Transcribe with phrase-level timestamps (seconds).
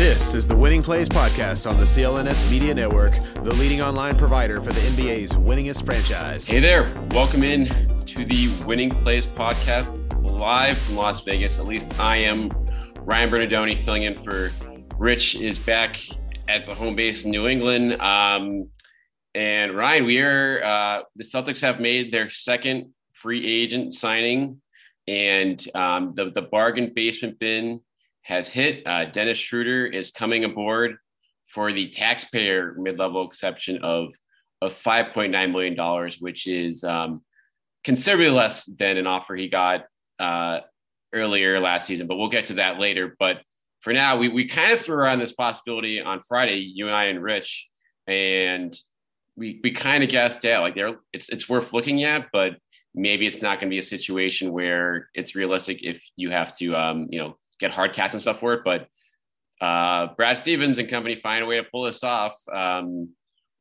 [0.00, 4.58] This is the Winning Plays Podcast on the CLNS Media Network, the leading online provider
[4.58, 6.46] for the NBA's winningest franchise.
[6.46, 6.90] Hey there.
[7.10, 7.66] Welcome in
[8.06, 11.58] to the Winning Plays Podcast live from Las Vegas.
[11.58, 12.48] At least I am
[13.00, 14.50] Ryan Bernardoni filling in for
[14.96, 16.00] Rich is back
[16.48, 18.00] at the home base in New England.
[18.00, 18.70] Um,
[19.34, 24.62] and Ryan, we are, uh, the Celtics have made their second free agent signing
[25.06, 27.82] and um, the, the bargain basement bin
[28.30, 28.86] has hit.
[28.86, 30.96] Uh, Dennis Schroeder is coming aboard
[31.46, 34.12] for the taxpayer mid-level exception of
[34.62, 37.22] of 5.9 million dollars, which is um,
[37.82, 39.84] considerably less than an offer he got
[40.18, 40.60] uh,
[41.12, 42.06] earlier last season.
[42.06, 43.16] But we'll get to that later.
[43.18, 43.42] But
[43.80, 47.04] for now, we we kind of threw around this possibility on Friday, you and I
[47.04, 47.68] and Rich,
[48.06, 48.76] and
[49.36, 52.52] we we kind of guessed, yeah, like there, it's it's worth looking at, but
[52.94, 56.74] maybe it's not going to be a situation where it's realistic if you have to,
[56.74, 58.62] um, you know, get hard caps and stuff for it.
[58.64, 58.88] But
[59.60, 63.10] uh, Brad Stevens and company find a way to pull this off um,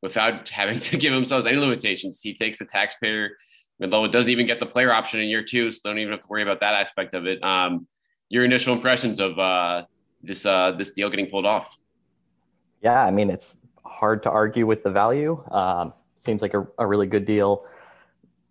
[0.02, 2.22] without having to give themselves any limitations.
[2.22, 3.32] He takes the taxpayer,
[3.82, 6.22] although it doesn't even get the player option in year two, so don't even have
[6.22, 7.44] to worry about that aspect of it.
[7.44, 7.88] Um,
[8.30, 9.84] your initial impressions of uh,
[10.24, 11.76] this uh, this deal getting pulled off?
[12.82, 15.44] Yeah, I mean it's hard to argue with the value.
[15.52, 17.66] Um, seems like a, a really good deal,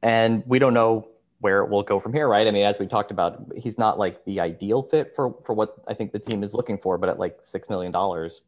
[0.02, 1.08] and we don't know
[1.40, 2.46] where it will go from here, right?
[2.46, 5.76] I mean, as we talked about, he's not like the ideal fit for for what
[5.86, 8.42] I think the team is looking for, but at like six million dollars,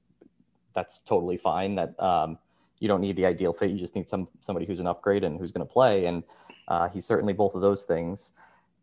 [0.75, 1.77] that's totally fine.
[1.77, 2.39] That um,
[2.81, 5.39] you don't need the ideal fit; you just need some somebody who's an upgrade and
[5.39, 6.07] who's going to play.
[6.07, 6.25] And
[6.69, 8.33] uh, he's certainly both of those things.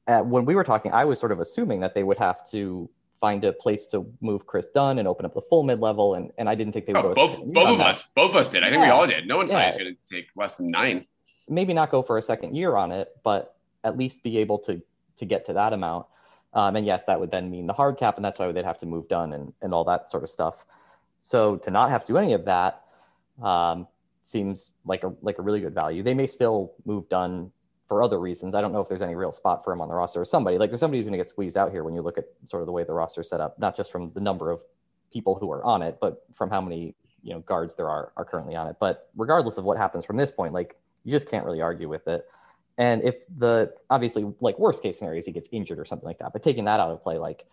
[0.08, 2.90] Uh, when we were talking, I was sort of assuming that they would have to
[3.20, 6.32] find a place to move Chris Dunn and open up the full mid level, and
[6.38, 7.04] and I didn't think they would.
[7.04, 7.88] Oh, both both of that.
[7.88, 8.64] us, both of us did.
[8.64, 8.86] I think yeah.
[8.86, 9.28] we all did.
[9.28, 9.54] No one yeah.
[9.54, 11.06] thought he was going to take less than nine.
[11.50, 14.82] Maybe not go for a second year on it, but at least be able to
[15.18, 16.06] to get to that amount.
[16.54, 18.80] Um, and yes, that would then mean the hard cap, and that's why they'd have
[18.80, 20.66] to move Dunn and, and all that sort of stuff.
[21.20, 22.84] So to not have to do any of that
[23.44, 23.88] um,
[24.24, 26.04] seems like a like a really good value.
[26.04, 27.52] They may still move Dunn
[27.88, 28.56] for other reasons.
[28.56, 30.58] I don't know if there's any real spot for him on the roster or somebody
[30.58, 32.62] like there's somebody who's going to get squeezed out here when you look at sort
[32.62, 34.60] of the way the roster is set up, not just from the number of
[35.12, 38.26] people who are on it, but from how many you know guards there are are
[38.26, 38.78] currently on it.
[38.80, 42.08] But regardless of what happens from this point, like you just can't really argue with
[42.08, 42.26] it.
[42.78, 46.20] And if the obviously like worst case scenario is he gets injured or something like
[46.20, 47.46] that, but taking that out of play, like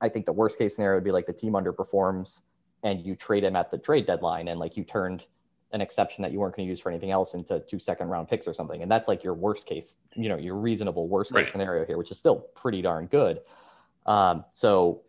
[0.00, 2.42] I think the worst case scenario would be like the team underperforms
[2.82, 5.24] and you trade him at the trade deadline and like you turned
[5.72, 8.28] an exception that you weren't going to use for anything else into two second round
[8.28, 8.82] picks or something.
[8.82, 11.48] And that's like your worst case, you know, your reasonable worst case right.
[11.48, 13.40] scenario here, which is still pretty darn good.
[14.04, 15.02] Um, so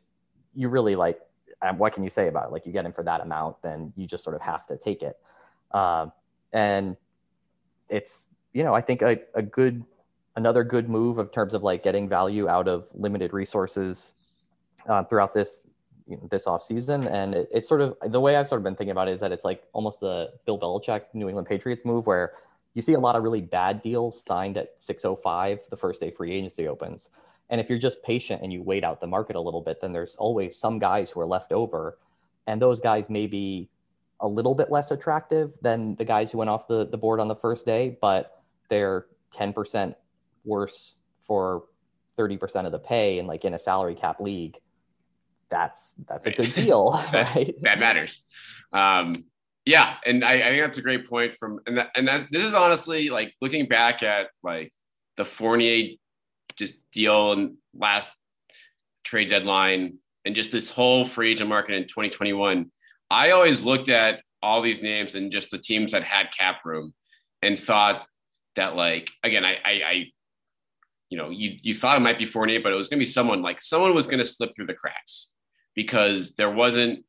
[0.56, 1.20] you really like,
[1.62, 2.52] um, what can you say about it?
[2.52, 5.04] Like you get him for that amount, then you just sort of have to take
[5.04, 5.18] it.
[5.72, 6.12] Um,
[6.54, 6.98] and
[7.90, 9.86] it's you know, I think a, a good,
[10.36, 14.16] another good move in terms of like getting value out of limited resources
[14.90, 15.62] uh, throughout this
[16.08, 17.08] you know, this off season.
[17.08, 19.20] And it, it's sort of the way I've sort of been thinking about it is
[19.20, 22.34] that it's like almost a Bill Belichick New England Patriots move where
[22.74, 26.32] you see a lot of really bad deals signed at 605 the first day free
[26.32, 27.10] agency opens.
[27.52, 29.94] And if you're just patient and you wait out the market a little bit, then
[29.94, 32.00] there's always some guys who are left over.
[32.48, 33.70] And those guys may be
[34.20, 37.28] a little bit less attractive than the guys who went off the, the board on
[37.28, 38.37] the first day, but
[38.70, 39.96] they're 10%
[40.46, 40.96] worse
[41.26, 41.66] for
[42.18, 44.58] 30% of the pay and like in a salary cap league
[45.50, 47.56] that's that's a good deal that, right?
[47.62, 48.22] that matters.
[48.74, 49.14] Um
[49.66, 52.44] yeah and I, I, think that's a great point from and that, and that, this
[52.44, 54.72] is honestly like looking back at like
[55.18, 55.96] the fournier
[56.56, 58.12] just deal and last
[59.04, 62.72] trade deadline and just this whole free agent market in 2021
[63.12, 66.94] i always looked at all these names and just the teams that had cap room
[67.42, 68.06] and thought
[68.58, 70.06] that like again, I I, I
[71.10, 73.12] you know, you you thought it might be Fournier, but it was going to be
[73.12, 75.32] someone like someone was going to slip through the cracks
[75.76, 77.06] because there wasn't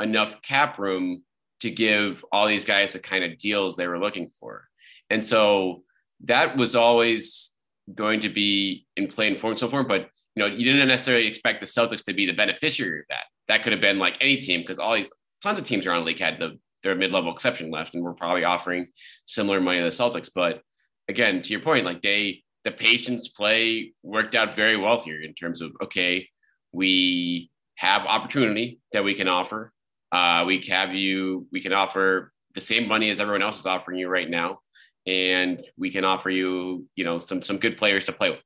[0.00, 1.22] enough cap room
[1.60, 4.68] to give all these guys the kind of deals they were looking for.
[5.10, 5.82] And so
[6.24, 7.52] that was always
[7.94, 9.88] going to be in play and form so forth.
[9.88, 13.24] But you know, you didn't necessarily expect the Celtics to be the beneficiary of that.
[13.48, 15.12] That could have been like any team because all these
[15.42, 18.42] tons of teams around the league had the their mid-level exception left and were probably
[18.42, 18.88] offering
[19.24, 20.30] similar money to the Celtics.
[20.34, 20.62] But
[21.08, 25.34] again, to your point, like they the patience play worked out very well here in
[25.34, 26.28] terms of okay,
[26.72, 29.72] we have opportunity that we can offer.
[30.12, 33.98] Uh, we have you, we can offer the same money as everyone else is offering
[33.98, 34.58] you right now.
[35.06, 38.40] And we can offer you, you know, some, some good players to play with.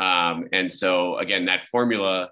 [0.00, 2.30] Um, and so again, that formula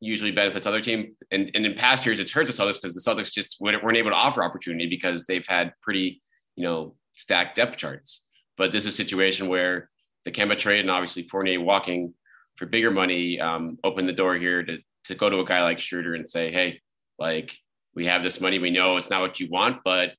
[0.00, 1.16] usually benefits other team.
[1.32, 4.10] And, and in past years, it's hurt the Celtics because the Celtics just weren't able
[4.10, 6.20] to offer opportunity because they've had pretty,
[6.54, 8.24] you know, stacked depth charts.
[8.58, 9.88] But this is a situation where
[10.24, 12.12] the Kemba trade and obviously Fournier walking
[12.56, 15.78] for bigger money um, opened the door here to, to go to a guy like
[15.78, 16.80] Schroeder and say, hey,
[17.18, 17.56] like
[17.94, 18.58] we have this money.
[18.58, 20.10] We know it's not what you want, but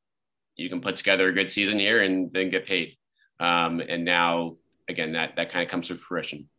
[0.56, 2.96] you can put together a good season here and then get paid.
[3.40, 4.56] Um, and now,
[4.88, 6.50] again, that that kind of comes to fruition.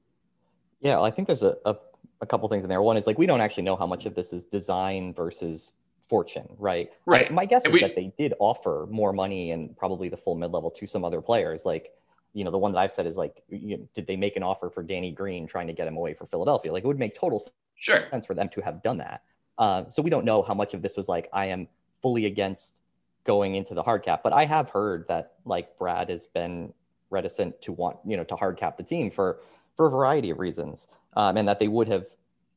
[0.80, 1.76] Yeah, I think there's a, a,
[2.22, 2.80] a couple things in there.
[2.80, 5.74] One is like we don't actually know how much of this is design versus
[6.10, 6.90] fortune, right?
[7.06, 7.28] Right.
[7.30, 10.16] I, my guess And is we- that they did offer more money and probably the
[10.16, 11.64] full mid level to some other players.
[11.64, 11.92] Like,
[12.34, 14.42] you know, the one that I've said is like, you know, did they make an
[14.42, 16.72] offer for Danny Green trying to get him away for Philadelphia?
[16.72, 17.40] Like, it would make total
[17.76, 18.02] Sure.
[18.10, 19.22] sense for them to have done that.
[19.56, 21.66] Uh, so we don't know how much of this was like I am
[22.02, 22.80] fully against
[23.24, 26.72] going into the hard cap, but I have heard that like Brad has been
[27.10, 29.40] reticent to want you know to hard cap the team for
[29.76, 32.06] for a variety of reasons, um, and that they would have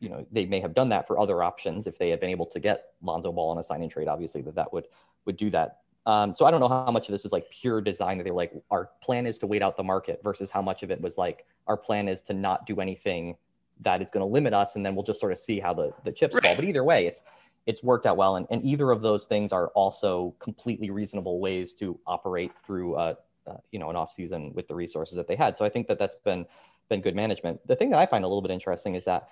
[0.04, 2.46] you know they may have done that for other options if they had been able
[2.48, 4.10] to get Lonzo Ball on a sign and trade.
[4.10, 4.88] Obviously, that that would
[5.26, 5.80] would do that.
[6.06, 8.32] Um, so I don't know how much of this is like pure design that they
[8.32, 11.18] like our plan is to wait out the market versus how much of it was
[11.18, 13.38] like our plan is to not do anything
[13.80, 15.94] that is going to limit us and then we'll just sort of see how the,
[16.04, 17.22] the chips fall but either way it's
[17.66, 21.74] it's worked out well and, and either of those things are also completely reasonable ways
[21.74, 23.16] to operate through uh,
[23.48, 25.88] uh, you know an off season with the resources that they had so i think
[25.88, 26.46] that that's been
[26.90, 29.30] been good management the thing that i find a little bit interesting is that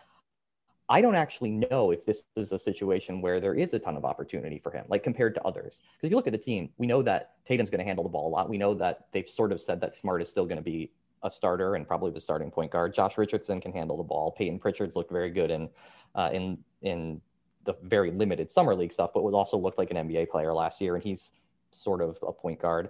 [0.92, 4.06] i don't actually know if this is a situation where there is a ton of
[4.06, 6.86] opportunity for him like compared to others because if you look at the team we
[6.86, 9.52] know that tatum's going to handle the ball a lot we know that they've sort
[9.52, 10.92] of said that smart is still going to be
[11.24, 12.94] a starter and probably the starting point guard.
[12.94, 14.32] Josh Richardson can handle the ball.
[14.32, 15.70] Peyton Pritchard's looked very good in
[16.16, 17.22] uh, in in
[17.64, 20.82] the very limited summer league stuff, but would also looked like an NBA player last
[20.82, 21.32] year, and he's
[21.72, 22.90] sort of a point guard.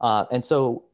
[0.00, 0.84] Uh, and so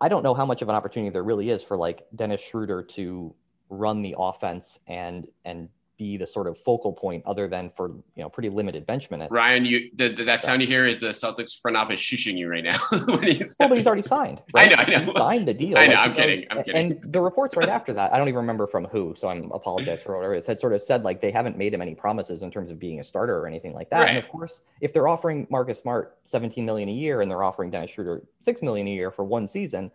[0.00, 2.82] I don't know how much of an opportunity there really is for like Dennis Schroeder
[2.82, 3.34] to
[3.68, 5.68] run the offense and and
[6.00, 9.30] be the sort of focal point other than for you know pretty limited bench minutes.
[9.30, 12.48] Ryan, you the, the, that sound you hear is the Celtics front office shushing you
[12.48, 12.78] right now.
[13.22, 14.40] he's, Well, but he's already signed.
[14.56, 14.70] I Right?
[14.70, 15.04] know, I know.
[15.04, 15.76] He signed the deal.
[15.76, 16.92] I know, Like, I'm kidding, I'm and- kidding.
[17.04, 20.00] And the reports right after that, I don't even remember from who, so I'm apologize
[20.00, 22.50] for whatever it had sort of said like they haven't made him any promises in
[22.50, 24.08] terms of being a starter or anything like that.
[24.08, 27.70] And of course, if they're offering Marcus Smart 17 million a year and they're offering
[27.70, 29.90] Dennis Schroeder 6 million a year for one season,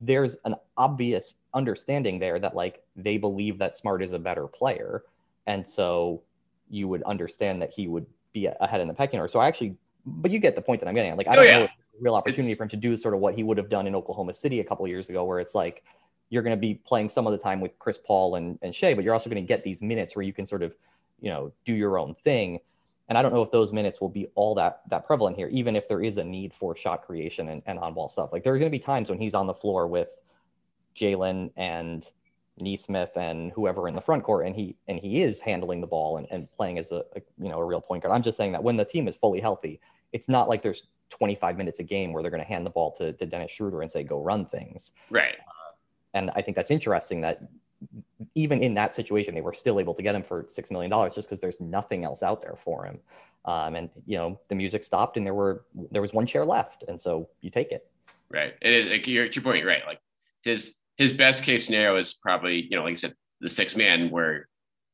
[0.00, 5.02] there's an obvious understanding there that like they believe that Smart is a better player.
[5.46, 6.22] And so
[6.70, 9.28] you would understand that he would be ahead in the pecking order.
[9.30, 11.18] So I actually, but you get the point that I'm getting at.
[11.18, 11.54] Like, I Oh, don't yeah.
[11.56, 13.58] know if a real opportunity It's- for him to do sort of what he would
[13.58, 15.84] have done in Oklahoma City a couple of years ago, where it's like
[16.30, 18.94] you're going to be playing some of the time with Chris Paul and, and Shai,
[18.94, 20.74] but you're also going to get these minutes where you can sort of,
[21.20, 22.58] you know, do your own thing.
[23.10, 25.76] And I don't know if those minutes will be all that that prevalent here, even
[25.76, 28.32] if there is a need for shot creation and, and on ball stuff.
[28.32, 30.08] Like there are going to be times when he's on the floor with
[30.96, 32.10] Jaylen and
[32.58, 36.18] Nesmith and whoever in the front court, and he and he is handling the ball
[36.18, 38.14] and, and playing as a, a you know a real point guard.
[38.14, 39.80] I'm just saying that when the team is fully healthy,
[40.12, 42.90] it's not like there's 25 minutes a game where they're going to hand the ball
[42.92, 44.92] to, to Dennis Schroeder and say go run things.
[45.10, 45.36] right.
[46.14, 47.42] And I think that's interesting that
[48.34, 51.14] even in that situation, they were still able to get him for six million dollars
[51.14, 52.98] just because there's nothing else out there for him.
[53.44, 56.84] Um, and you know the music stopped and there were there was one chair left,
[56.86, 57.90] and so you take it.
[58.30, 58.54] Right.
[58.60, 59.82] It is like you're, to your point, you're right?
[59.86, 60.00] Like
[60.44, 64.08] his his best case scenario is probably, you know, like I said, the six man
[64.08, 64.48] where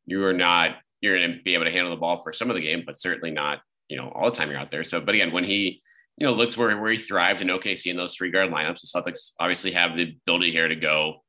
[0.07, 2.63] you are not you're gonna be able to handle the ball for some of the
[2.63, 3.59] game, but certainly not,
[3.91, 4.85] you know, all the time you're out there.
[4.85, 5.83] So but again, when he,
[6.17, 8.87] you know, looks where where he thrived in OKC in those three guard lineups, the
[8.87, 11.23] Celtics obviously have the ability here to go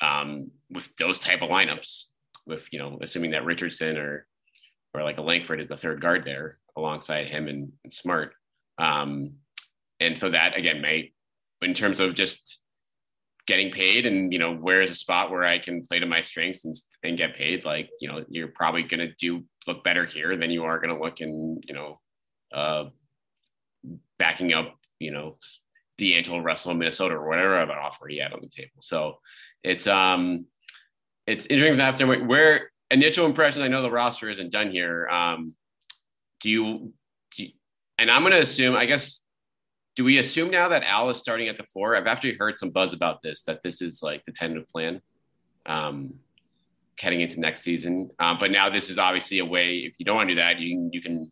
[0.00, 2.06] um with those type of lineups,
[2.46, 4.26] with, you know, assuming that Richardson or
[4.92, 8.32] or like a Langford is the third guard there alongside him and, and Smart.
[8.76, 9.34] Um,
[10.00, 11.12] and so that again may,
[11.62, 12.58] in terms of just
[13.50, 16.22] getting paid and you know where is a spot where I can play to my
[16.22, 20.04] strengths and, and get paid, like you know you're probably going to do look better
[20.04, 21.98] here than you are going to look in you know
[22.54, 22.84] uh,
[24.20, 25.36] backing up you know
[25.98, 28.78] D'Angelo Russell in Minnesota or whatever other offer he had on the table.
[28.78, 29.18] So
[29.64, 30.46] it's um
[31.26, 32.28] it's interesting from that standpoint.
[32.28, 35.08] Where initial impressions, I know the roster isn't done here.
[35.08, 35.56] Um,
[36.40, 36.92] do you,
[37.36, 37.50] do you
[37.98, 39.24] and I'm going to assume, I guess,
[40.00, 41.94] do we assume now that Al is starting at the four?
[41.94, 45.02] I've actually heard some buzz about this, that this is like the tentative plan
[45.66, 46.14] um,
[46.98, 48.08] heading into next season.
[48.18, 50.58] Um, but now this is obviously a way, if you don't want to do that,
[50.58, 51.30] you can, you can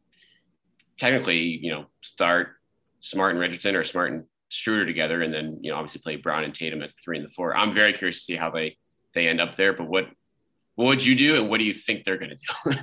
[0.98, 2.56] technically, you know, start
[3.00, 6.44] Smart and Richardson or Smart and Schroeder together, and then, you know, obviously play Brown
[6.44, 7.56] and Tatum at the three and the four.
[7.56, 8.76] I'm very curious to see how they,
[9.14, 10.08] they end up there, but what,
[10.74, 12.72] what would you do, and what do you think they're going to do?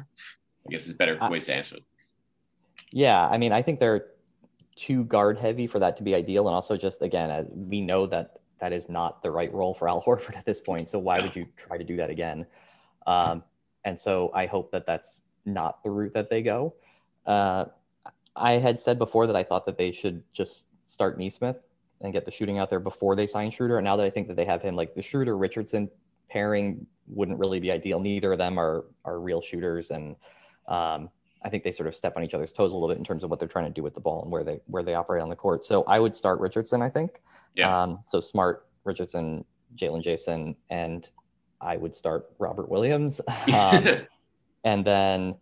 [0.68, 1.84] I guess it's better uh, ways to answer it.
[2.92, 4.08] Yeah, I mean, I think they're
[4.76, 8.06] too guard heavy for that to be ideal, and also just again, as we know
[8.08, 10.90] that that is not the right role for Al Horford at this point.
[10.90, 12.46] So why would you try to do that again?
[13.08, 13.44] Um,
[13.84, 16.74] and so I hope that that's not the route that they go.
[17.26, 17.66] Uh,
[18.36, 21.58] I had said before that I thought that they should just start Nesmith
[22.02, 23.78] and get the shooting out there before they sign Schroeder.
[23.78, 25.90] And now that I think that they have him, like the Schroeder Richardson
[26.30, 28.00] pairing wouldn't really be ideal.
[28.00, 30.16] Neither of them are are real shooters, and
[30.68, 31.10] um,
[31.46, 33.24] I think they sort of step on each other's toes a little bit in terms
[33.24, 35.22] of what they're trying to do with the ball and where they where they operate
[35.22, 35.64] on the court.
[35.64, 36.82] So I would start Richardson.
[36.82, 37.22] I think.
[37.56, 37.84] Yeah.
[37.84, 41.08] Um, so Smart, Richardson, Jaylen Jayson, and
[41.62, 43.22] I would start Robert Williams.
[43.54, 43.86] Um,
[44.64, 45.36] and then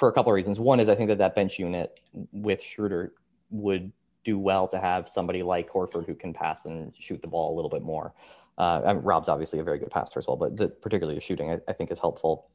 [0.00, 0.58] for a couple of reasons.
[0.58, 2.00] One is I think that that bench unit
[2.32, 3.12] with Schroeder
[3.50, 3.92] would
[4.24, 7.56] do well to have somebody like Horford who can pass and shoot the ball a
[7.56, 8.14] little bit more.
[8.58, 11.20] Uh, I mean, Rob's obviously a very good passer as well, but the, particularly the
[11.20, 12.48] shooting I, I, think is helpful.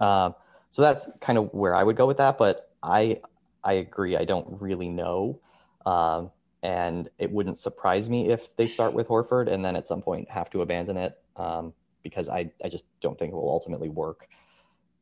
[0.00, 0.30] Uh,
[0.74, 2.36] so that's kind of where I would go with that.
[2.36, 3.20] But I
[3.62, 4.16] I agree.
[4.16, 5.38] I don't really know,
[5.86, 6.32] um,
[6.64, 10.28] and it wouldn't surprise me if they start with Horford and then at some point
[10.28, 14.26] have to abandon it um, because I I just don't think it will ultimately work.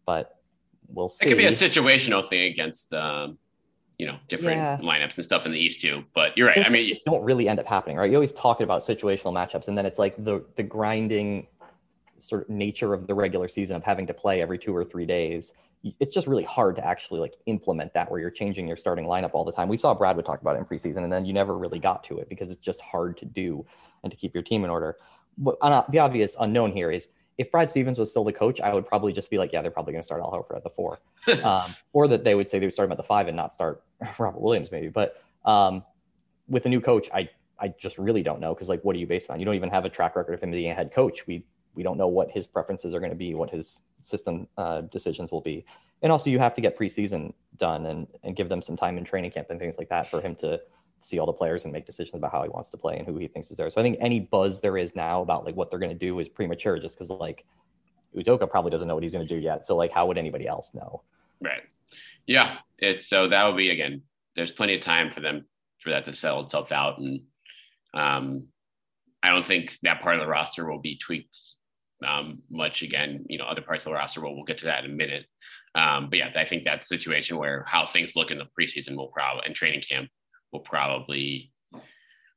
[0.04, 0.36] But
[0.88, 1.24] we'll see.
[1.24, 3.38] It could be a situational thing against um,
[3.96, 4.76] you know different yeah.
[4.76, 6.04] lineups and stuff in the East too.
[6.14, 6.66] But you're right.
[6.66, 8.10] I mean, don't really end up happening, right?
[8.10, 11.46] You always talk about situational matchups, and then it's like the the grinding
[12.22, 15.06] sort of nature of the regular season of having to play every two or three
[15.06, 15.52] days.
[15.98, 19.30] It's just really hard to actually like implement that where you're changing your starting lineup
[19.34, 19.68] all the time.
[19.68, 22.04] We saw Brad would talk about it in preseason, and then you never really got
[22.04, 23.66] to it because it's just hard to do
[24.02, 24.96] and to keep your team in order.
[25.38, 28.72] But uh, the obvious unknown here is if Brad Stevens was still the coach, I
[28.72, 30.70] would probably just be like, yeah, they're probably going to start Al Horford at the
[30.70, 31.00] four,
[31.42, 33.54] um, or that they would say they would start him at the five and not
[33.54, 33.82] start
[34.18, 34.88] Robert Williams maybe.
[34.88, 35.82] But um,
[36.48, 39.06] with the new coach, I I just really don't know because like, what are you
[39.06, 39.38] based on?
[39.38, 41.26] You don't even have a track record of him being a head coach.
[41.26, 44.82] We we don't know what his preferences are going to be, what his system uh,
[44.82, 45.64] decisions will be,
[46.02, 49.04] and also you have to get preseason done and and give them some time in
[49.04, 50.60] training camp and things like that for him to
[50.98, 53.16] see all the players and make decisions about how he wants to play and who
[53.16, 53.68] he thinks is there.
[53.70, 56.18] So I think any buzz there is now about like what they're going to do
[56.20, 57.44] is premature just because like
[58.16, 59.66] Udoka probably doesn't know what he's going to do yet.
[59.66, 61.02] So like how would anybody else know?
[61.40, 61.62] Right.
[62.26, 62.58] Yeah.
[62.78, 64.02] It's so that would be again,
[64.36, 65.44] there's plenty of time for them
[65.80, 66.98] for that to settle itself out.
[66.98, 67.22] And
[67.94, 68.48] um,
[69.22, 71.36] I don't think that part of the roster will be tweaked
[72.04, 73.24] um, much again.
[73.28, 75.26] You know, other parts of the roster, well, we'll get to that in a minute.
[75.74, 78.96] Um, but yeah, I think that's a situation where how things look in the preseason
[78.96, 80.08] will probably and training camp
[80.52, 81.50] will probably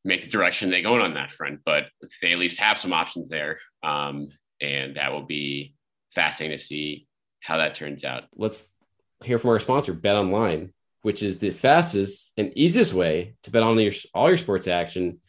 [0.03, 1.59] make the direction they go on that front.
[1.65, 1.85] But
[2.21, 4.29] they at least have some options there, um,
[4.61, 5.75] and that will be
[6.13, 7.07] fascinating to see
[7.41, 8.23] how that turns out.
[8.35, 8.63] Let's
[9.23, 13.63] hear from our sponsor, Bet Online, which is the fastest and easiest way to bet
[13.63, 15.19] on your, all your sports action.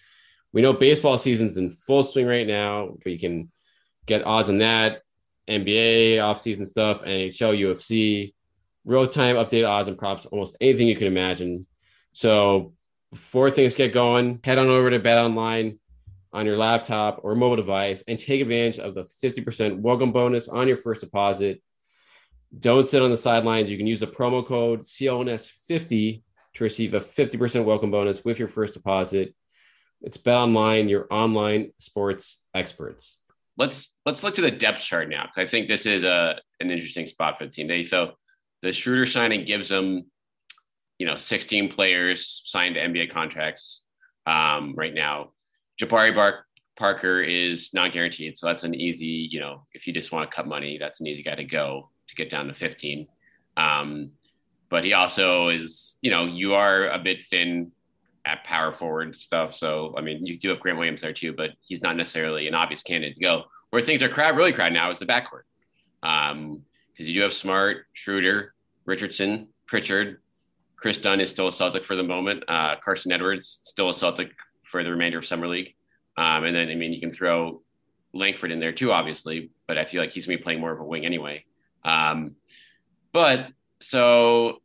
[0.53, 3.51] We know baseball season's in full swing right now, but you can
[4.07, 5.03] get odds on that,
[5.49, 8.35] NBA offseason stuff, NHL, UFC,
[8.85, 11.67] real time updated odds and props, almost anything you can imagine.
[12.13, 12.73] So
[13.13, 15.79] before things get going, head on over to Bet Online
[16.33, 20.69] on your laptop or mobile device and take advantage of the 50% welcome bonus on
[20.69, 21.63] your first deposit.
[22.59, 23.71] Don't sit on the sidelines.
[23.71, 26.23] You can use the promo code CLNS50
[26.55, 29.35] to receive a 50% welcome bonus with your first deposit.
[30.03, 33.21] It's Bet Online, your online sports experts.
[33.59, 35.29] Let's let's look to the depth chart now.
[35.37, 37.67] I think this is a an interesting spot for the team.
[37.67, 38.13] They so
[38.63, 40.05] the Schroeder signing gives them
[40.99, 43.83] you know, 16 players signed NBA contracts
[44.27, 45.33] um, right now.
[45.81, 46.47] Jabari Bar-
[46.79, 50.35] Parker is not guaranteed, so that's an easy, you know, if you just want to
[50.35, 53.07] cut money, that's an easy guy to go to get down to 15.
[53.57, 54.13] Um,
[54.69, 57.73] but he also is, you know, you are a bit thin
[58.27, 59.55] at power forward stuff.
[59.55, 62.55] So, I mean, you do have Grant Williams there too, but he's not necessarily an
[62.55, 63.45] obvious candidate to go.
[63.71, 65.45] Where things are crowd, really crowded now is the backcourt.
[66.03, 66.63] Because um,
[66.97, 68.55] you do have Smart, Schroeder,
[68.85, 70.21] Richardson, Pritchard,
[70.77, 72.45] Chris Dunn is still a Celtic for the moment.
[72.49, 74.31] Uh, Carson Edwards still a Celtic
[74.65, 75.75] for the remainder of summer league.
[76.17, 77.63] Um, and then I mean you can throw
[78.13, 80.81] Langford in there too, obviously, but I feel like he's gonna be playing more of
[80.81, 81.45] a wing anyway.
[81.85, 82.37] Um,
[83.13, 83.49] but
[83.81, 84.59] so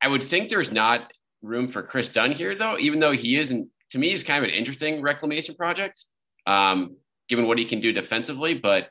[0.00, 3.68] I would think there's not room for Chris Dunn here though, even though he isn't
[3.90, 6.04] to me he's kind of an interesting reclamation project,
[6.46, 6.96] um,
[7.28, 8.54] given what he can do defensively.
[8.54, 8.88] But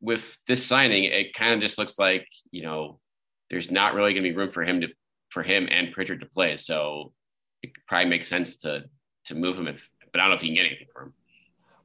[0.00, 3.00] with this signing, it kind of just looks like, you know,
[3.50, 4.88] there's not really going to be room for him to
[5.30, 6.56] for him and Pritchard to play.
[6.56, 7.12] So
[7.62, 8.84] it probably makes sense to
[9.26, 11.14] to move him if, but I don't know if you can get anything for him.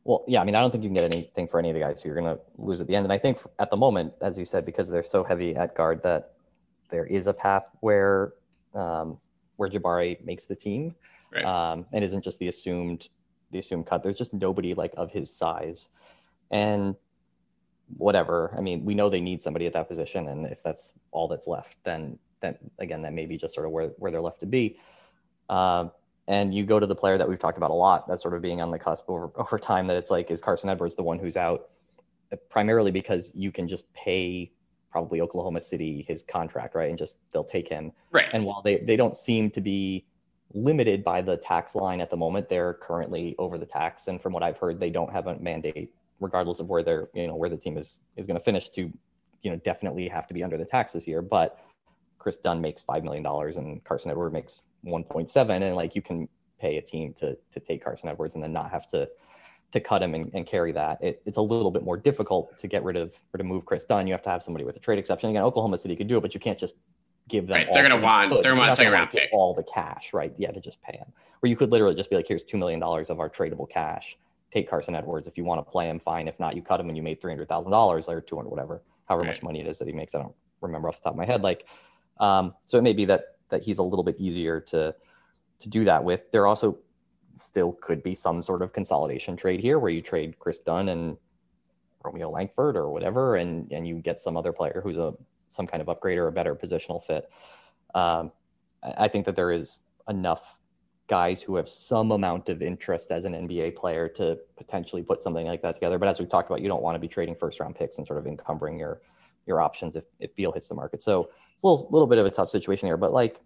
[0.06, 1.80] Well, yeah, I mean, I don't think you can get anything for any of the
[1.80, 3.06] guys who you're going to lose at the end.
[3.06, 6.04] And I think at the moment, as you said, because they're so heavy at guard,
[6.04, 6.34] that
[6.90, 8.34] there is a path where
[8.74, 9.18] um,
[9.58, 10.96] where Jabari makes the team,
[11.34, 11.46] right.
[11.46, 13.10] um, and isn't just the assumed
[13.52, 14.04] the assumed cut.
[14.04, 15.90] There's just nobody like of his size,
[16.52, 16.96] and
[17.98, 18.54] whatever.
[18.58, 21.48] I mean, we know they need somebody at that position, and if that's all that's
[21.48, 24.46] left, then then again, that may be just sort of where where they're left to
[24.46, 24.78] be.
[25.50, 25.90] Uh,
[26.28, 28.42] and you go to the player that we've talked about a lot, that's sort of
[28.42, 29.88] being on the cusp over, over time.
[29.88, 31.70] That it's like, is Carson Edwards the one who's out?
[32.50, 34.52] Primarily because you can just pay
[34.94, 36.88] probably Oklahoma City his contract, right?
[36.88, 37.92] And just they'll take him.
[38.12, 38.28] Right.
[38.32, 40.06] And while they they don't seem to be
[40.54, 44.08] limited by the tax line at the moment, they're currently over the tax.
[44.08, 47.26] And from what I've heard, they don't have a mandate, regardless of where they're you
[47.28, 48.82] know where the team is is going to finish, to
[49.42, 51.24] you know definitely have to be under the tax this year.
[51.24, 51.60] But
[52.20, 56.30] Chris Dunn makes five million dollars and Carson Edwards makes 1.7, and like you can
[56.60, 59.10] pay a team to to take Carson Edwards and then not have to
[59.74, 61.04] to cut him and, and carry that.
[61.04, 63.84] It, it's a little bit more difficult to get rid of or to move Chris
[63.84, 64.08] Dunn.
[64.08, 65.32] You have to have somebody with a trade exception.
[65.32, 66.76] Again, Oklahoma City could do it, but you can't just
[67.28, 67.56] give them.
[67.58, 67.68] Right.
[67.74, 68.30] They're going to want.
[68.32, 69.30] They're going to want second round pick.
[69.34, 70.32] All the cash, right?
[70.38, 71.08] Yeah, to just pay him.
[71.42, 74.18] Or you could literally just be like, here's two million dollars of our tradable cash.
[74.54, 76.00] Take Carson Edwards if you want to play him.
[76.00, 76.28] Fine.
[76.28, 78.50] If not, you cut him and you made three hundred thousand dollars or two hundred,
[78.50, 79.30] whatever, however right.
[79.30, 80.14] much money it is that he makes.
[80.14, 81.42] I don't remember off the top of my head.
[81.42, 81.66] Like,
[82.20, 84.94] um, so it may be that that he's a little bit easier to
[85.58, 86.30] to do that with.
[86.32, 86.78] They're also
[87.36, 91.18] still could be some sort of consolidation trade here where you trade Chris Dunn and
[92.04, 95.14] Romeo Langford or whatever, and and you get some other player who's a
[95.48, 97.30] some kind of upgrade or a better positional fit.
[97.96, 98.32] Um,
[98.98, 100.58] I think that there is enough
[101.08, 105.46] guys who have some amount of interest as an NBA player to potentially put something
[105.46, 105.98] like that together.
[105.98, 108.08] But as we've talked about, you don't want to be trading first round picks and
[108.08, 109.02] sort of encumbering your
[109.46, 111.02] your options if, if Beal hits the market.
[111.02, 112.98] So it's a little, little bit of a tough situation here.
[112.98, 113.42] But like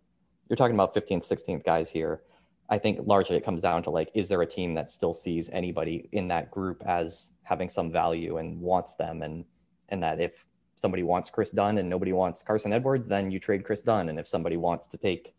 [0.47, 2.21] you're talking about 15th, 16th guys here.
[2.69, 5.49] I think largely it comes down to like, is there a team that still sees
[5.51, 9.21] anybody in that group as having some value and wants them?
[9.21, 9.45] And
[9.89, 10.45] and that if
[10.75, 14.09] somebody wants Chris Dunn and nobody wants Carson Edwards, then you trade Chris Dunn.
[14.09, 15.33] And if somebody wants to take,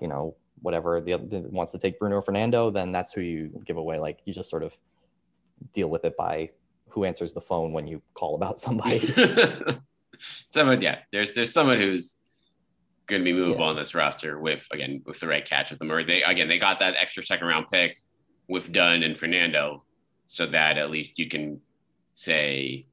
[0.00, 3.76] you know, whatever the other wants to take Bruno Fernando, then that's who you give
[3.76, 3.98] away.
[3.98, 4.72] Like you just sort of
[5.72, 6.50] deal with it by
[6.88, 9.12] who answers the phone when you call about somebody.
[10.50, 12.16] someone, yeah, there's there's someone who's
[13.12, 13.70] going to be movable yeah.
[13.70, 15.92] on this roster with again with the right catch with them.
[15.92, 17.96] Or they again they got that extra second round pick
[18.48, 19.84] with Dunn and Fernando,
[20.26, 21.60] so that at least you can
[22.14, 22.86] say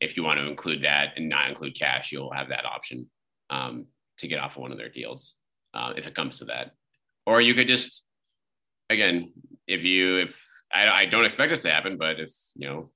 [0.00, 3.08] if you want to include that and not include cash, you'll have that option
[3.50, 3.86] um,
[4.18, 5.36] to get off of one of their deals
[5.74, 6.72] uh, if it comes to that.
[7.26, 8.04] Or you could just
[8.90, 9.32] again
[9.66, 10.36] if you if
[10.72, 12.86] I, I don't expect this to happen, but if you know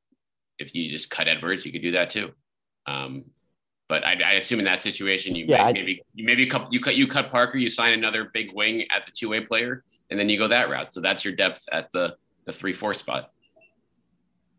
[0.59, 2.31] if you just cut Edwards, you could do that too.
[2.87, 3.25] Um,
[3.88, 6.96] but I, I, assume in that situation, you yeah, maybe you maybe cut you cut
[6.96, 10.29] you cut Parker, you sign another big wing at the two way player, and then
[10.29, 10.92] you go that route.
[10.92, 13.31] So that's your depth at the the three four spot.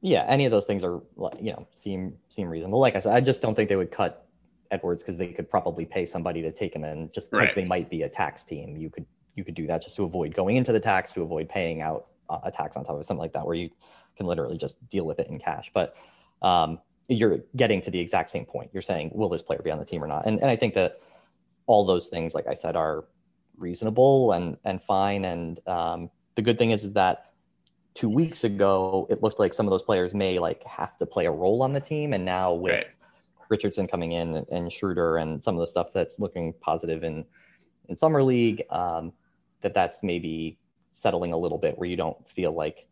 [0.02, 1.02] Yeah, any of those things are
[1.40, 2.80] you know seem seem reasonable.
[2.80, 4.28] Like I said, I just don't think they would cut
[4.72, 7.56] Edwards because they could probably pay somebody to take him in just because right.
[7.56, 8.78] they might be a tax team.
[8.78, 11.48] You could you could do that just to avoid going into the tax, to avoid
[11.50, 12.08] paying out
[12.44, 13.70] a tax on top of something like that, where you
[14.18, 15.72] can literally just deal with it in cash.
[15.74, 15.96] But
[16.42, 16.80] um,
[17.10, 18.70] you're getting to the exact same point.
[18.72, 20.26] You're saying, will this player be on the team or not?
[20.26, 21.02] And and I think that
[21.66, 23.06] all those things, like I said, are
[23.58, 25.26] reasonable and and fine.
[25.26, 27.34] And um, the good thing is, is that
[27.96, 31.26] two weeks ago it looked like some of those players may like have to play
[31.26, 32.88] a role on the team, and now with right.
[33.50, 37.26] Richardson coming in and, and Schroeder and some of the stuff that's looking positive in
[37.88, 39.12] in summer league, um,
[39.62, 40.60] that that's maybe
[40.92, 42.88] settling a little bit where you don't feel like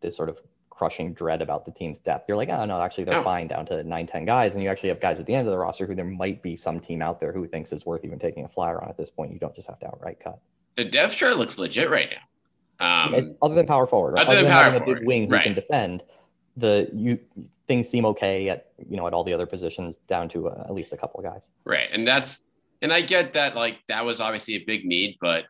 [0.00, 0.38] this sort of
[0.76, 2.28] crushing dread about the team's depth.
[2.28, 4.54] You're like, oh no, actually they're fine down to nine, 10 guys.
[4.54, 6.54] And you actually have guys at the end of the roster who there might be
[6.54, 9.08] some team out there who thinks is worth even taking a flyer on at this
[9.08, 9.32] point.
[9.32, 10.38] You don't just have to outright cut.
[10.76, 12.20] The depth chart looks legit right now.
[12.78, 14.22] Um, other than power forward, right?
[14.26, 14.98] other, other, than, having forward.
[14.98, 15.44] a big wing who right.
[15.44, 16.02] can defend,
[16.58, 17.18] the you
[17.66, 20.74] things seem okay at you know at all the other positions down to uh, at
[20.74, 21.48] least a couple of guys.
[21.64, 22.38] Right, and that's
[22.82, 25.44] and I get that like that was obviously a big need, but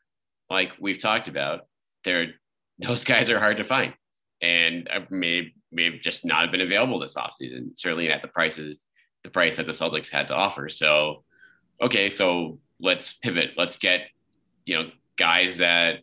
[0.49, 1.67] like we've talked about,
[2.05, 2.35] there
[2.79, 3.93] those guys are hard to find
[4.43, 8.87] and may may have just not have been available this offseason, certainly at the prices
[9.27, 10.69] the price that the Celtics had to offer.
[10.69, 11.25] So,
[11.83, 13.51] okay, so let's pivot.
[13.57, 14.03] Let's get
[14.65, 15.99] you know guys that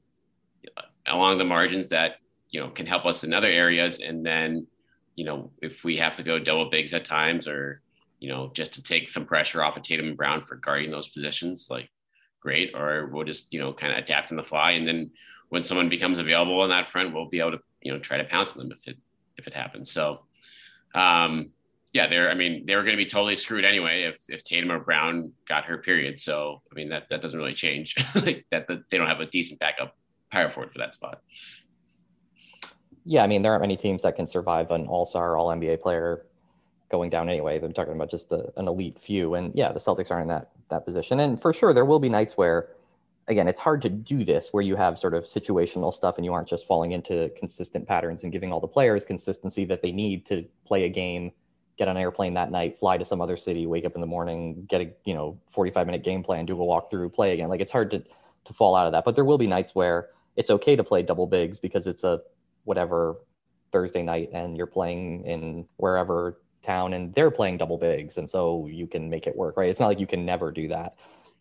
[1.07, 2.17] along the margins that
[2.49, 4.67] you know can help us in other areas, and then
[5.15, 7.81] you know if we have to go double bigs at times, or
[8.19, 11.07] you know just to take some pressure off of Tatum and Brown for guarding those
[11.07, 11.89] positions, like
[12.41, 12.71] great.
[12.75, 15.11] Or we'll just you know kind of adapt on the fly, and then
[15.47, 18.23] when someone becomes available on that front, we'll be able to you know try to
[18.23, 18.97] pounce on them if it
[19.37, 19.91] if it happens.
[19.91, 20.25] So
[20.95, 21.51] um,
[21.93, 24.71] yeah, they're I mean they were going to be totally screwed anyway if if Tatum
[24.71, 26.19] or Brown got her period.
[26.19, 29.27] So I mean that that doesn't really change like that, that they don't have a
[29.27, 29.95] decent backup
[30.31, 31.21] power forward for that spot.
[33.05, 35.81] Yeah, I mean there aren't many teams that can survive an All Star, All NBA
[35.81, 36.25] player
[36.89, 37.59] going down anyway.
[37.59, 40.51] They're talking about just the, an elite few, and yeah, the Celtics aren't in that
[40.69, 41.19] that position.
[41.19, 42.69] And for sure, there will be nights where
[43.27, 46.33] again, it's hard to do this where you have sort of situational stuff and you
[46.33, 50.25] aren't just falling into consistent patterns and giving all the players consistency that they need
[50.25, 51.31] to play a game
[51.77, 54.07] get on an airplane that night, fly to some other city, wake up in the
[54.07, 57.49] morning, get a you know 45 minute game plan, do a walkthrough, play again.
[57.49, 58.03] Like it's hard to
[58.45, 59.05] to fall out of that.
[59.05, 62.21] But there will be nights where it's okay to play double bigs because it's a
[62.65, 63.17] whatever
[63.71, 68.67] Thursday night and you're playing in wherever town and they're playing double bigs and so
[68.67, 69.69] you can make it work, right?
[69.69, 70.95] It's not like you can never do that.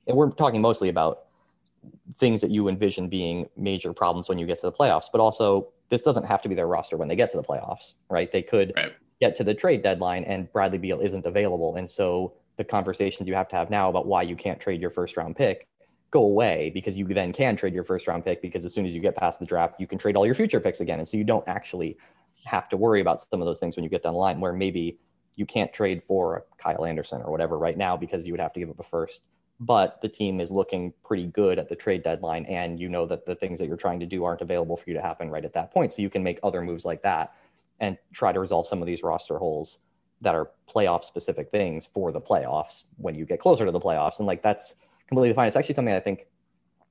[0.07, 1.27] And we're talking mostly about
[2.19, 5.69] things that you envision being major problems when you get to the playoffs, but also
[5.89, 8.31] this doesn't have to be their roster when they get to the playoffs, right?
[8.33, 8.93] They could right.
[9.21, 11.77] get to the trade deadline and Bradley Beal isn't available.
[11.77, 14.91] And so the conversations you have to have now about why you can't trade your
[14.91, 15.67] first round pick
[16.11, 18.95] go away because you then can trade your first round pick because as soon as
[18.95, 20.99] you get past the draft, you can trade all your future picks again.
[20.99, 21.97] And so you don't actually
[22.45, 24.53] have to worry about some of those things when you get down the line where
[24.53, 24.99] maybe
[25.37, 28.61] you can't trade for Kyle Anderson or whatever right now because you would have to
[28.61, 29.25] give up a first.
[29.65, 33.27] But the team is looking pretty good at the trade deadline, and you know that
[33.27, 35.53] the things that you're trying to do aren't available for you to happen right at
[35.53, 35.93] that point.
[35.93, 37.35] So you can make other moves like that
[37.79, 39.79] and try to resolve some of these roster holes
[40.21, 44.19] that are playoff specific things for the playoffs when you get closer to the playoffs.
[44.19, 44.75] And like that's
[45.07, 45.47] completely fine.
[45.47, 46.27] It's actually something I think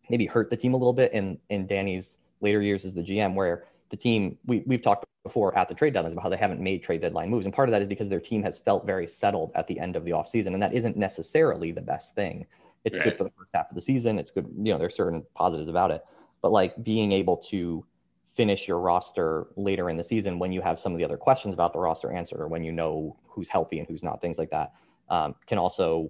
[0.09, 3.35] maybe hurt the team a little bit in in Danny's later years as the GM,
[3.35, 6.59] where the team we we've talked before at the trade deadlines about how they haven't
[6.59, 7.45] made trade deadline moves.
[7.45, 9.95] And part of that is because their team has felt very settled at the end
[9.95, 10.47] of the offseason.
[10.47, 12.45] And that isn't necessarily the best thing.
[12.83, 13.03] It's right.
[13.03, 14.17] good for the first half of the season.
[14.17, 16.03] It's good, you know, there's certain positives about it.
[16.41, 17.85] But like being able to
[18.33, 21.53] finish your roster later in the season when you have some of the other questions
[21.53, 24.49] about the roster answered or when you know who's healthy and who's not, things like
[24.49, 24.73] that,
[25.09, 26.09] um, can also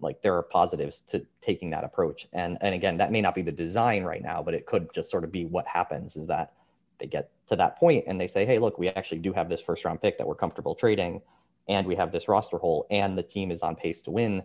[0.00, 2.28] like there are positives to taking that approach.
[2.32, 5.10] And and again, that may not be the design right now, but it could just
[5.10, 6.52] sort of be what happens is that
[6.98, 9.60] they get to that point and they say, hey, look, we actually do have this
[9.60, 11.20] first round pick that we're comfortable trading,
[11.68, 14.42] and we have this roster hole, and the team is on pace to win,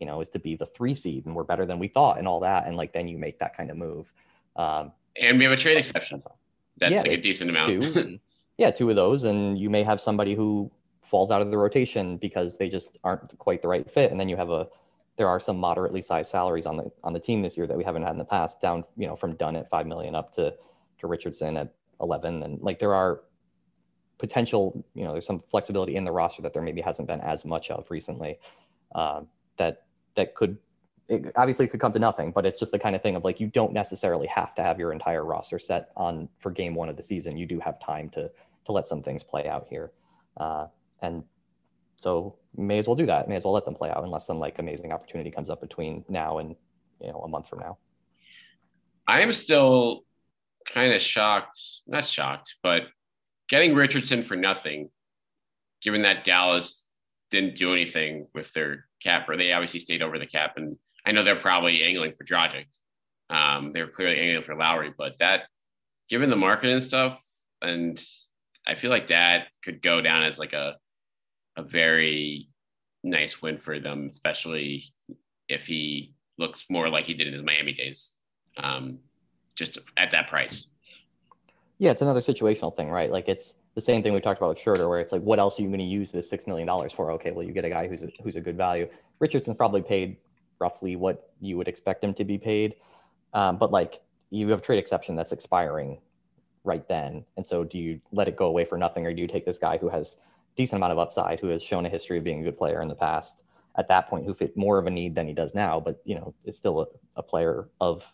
[0.00, 2.26] you know, is to be the three seed, and we're better than we thought, and
[2.26, 4.12] all that, and like then you make that kind of move.
[4.56, 6.22] Um, and we have a trade exception.
[6.78, 7.68] That's yeah, like a decent amount.
[7.68, 8.18] Two,
[8.58, 10.70] yeah, two of those, and you may have somebody who
[11.02, 14.28] falls out of the rotation because they just aren't quite the right fit, and then
[14.28, 14.66] you have a
[15.16, 17.84] there are some moderately sized salaries on the on the team this year that we
[17.84, 20.52] haven't had in the past, down you know from Dunn at five million up to
[20.98, 23.22] to Richardson at 11 and like there are
[24.18, 27.44] potential you know there's some flexibility in the roster that there maybe hasn't been as
[27.44, 28.38] much of recently
[28.94, 29.20] uh,
[29.56, 30.56] that that could
[31.08, 33.38] it obviously could come to nothing but it's just the kind of thing of like
[33.40, 36.96] you don't necessarily have to have your entire roster set on for game one of
[36.96, 37.36] the season.
[37.36, 38.30] You do have time to
[38.64, 39.92] to let some things play out here
[40.38, 40.66] uh,
[41.02, 41.22] and
[41.96, 43.28] so may as well do that.
[43.28, 46.04] May as well let them play out unless some like amazing opportunity comes up between
[46.08, 46.54] now and
[47.00, 47.78] you know a month from now.
[49.08, 50.04] I am still
[50.72, 52.82] kind of shocked, not shocked, but
[53.48, 54.90] getting Richardson for nothing,
[55.82, 56.84] given that Dallas
[57.30, 60.54] didn't do anything with their cap, or they obviously stayed over the cap.
[60.56, 62.66] And I know they're probably angling for Dragic.
[63.30, 65.42] Um, they were clearly angling for Lowry, but that,
[66.08, 67.20] given the market and stuff,
[67.62, 68.02] and
[68.66, 70.76] I feel like that could go down as like a
[71.56, 72.48] a very
[73.02, 74.84] nice win for them, especially
[75.48, 78.14] if he looks more like he did in his Miami days.
[78.58, 78.98] Um,
[79.56, 80.66] just at that price.
[81.78, 83.10] Yeah, it's another situational thing, right?
[83.10, 85.58] Like it's the same thing we talked about with Schroeder, where it's like, what else
[85.58, 87.10] are you going to use this six million dollars for?
[87.12, 88.88] Okay, well, you get a guy who's a, who's a good value.
[89.18, 90.16] Richardson's probably paid
[90.58, 92.76] roughly what you would expect him to be paid,
[93.34, 95.98] um, but like you have trade exception that's expiring
[96.64, 99.28] right then, and so do you let it go away for nothing, or do you
[99.28, 100.16] take this guy who has
[100.56, 102.88] decent amount of upside, who has shown a history of being a good player in
[102.88, 103.42] the past,
[103.76, 106.14] at that point, who fit more of a need than he does now, but you
[106.14, 108.10] know is still a, a player of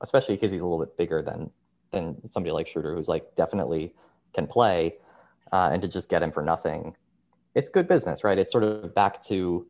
[0.00, 1.50] especially because he's a little bit bigger than
[1.90, 3.94] than somebody like Schroeder, who's like definitely
[4.34, 4.96] can play,
[5.52, 6.94] uh, and to just get him for nothing,
[7.54, 8.38] it's good business, right?
[8.38, 9.66] It's sort of back to,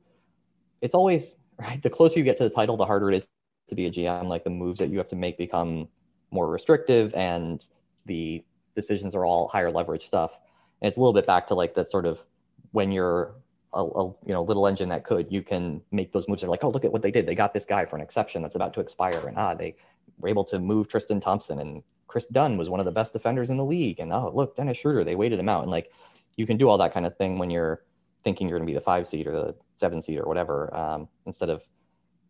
[0.80, 1.82] it's always right.
[1.82, 3.28] The closer you get to the title, the harder it is
[3.68, 4.28] to be a GM.
[4.28, 5.88] Like the moves that you have to make become
[6.30, 7.64] more restrictive, and
[8.06, 10.40] the decisions are all higher leverage stuff.
[10.80, 12.24] And it's a little bit back to like that sort of
[12.72, 13.34] when you're
[13.72, 16.64] a, a, you know little engine that could you can make those moves they're like
[16.64, 18.72] oh look at what they did they got this guy for an exception that's about
[18.74, 19.74] to expire and ah they
[20.18, 23.50] were able to move Tristan Thompson and Chris Dunn was one of the best defenders
[23.50, 24.00] in the league.
[24.00, 25.62] And oh, look, Dennis Schroeder, they waited him out.
[25.62, 25.92] And like
[26.36, 27.84] you can do all that kind of thing when you're
[28.24, 31.08] thinking you're going to be the five seed or the seven seed or whatever, um,
[31.26, 31.62] instead of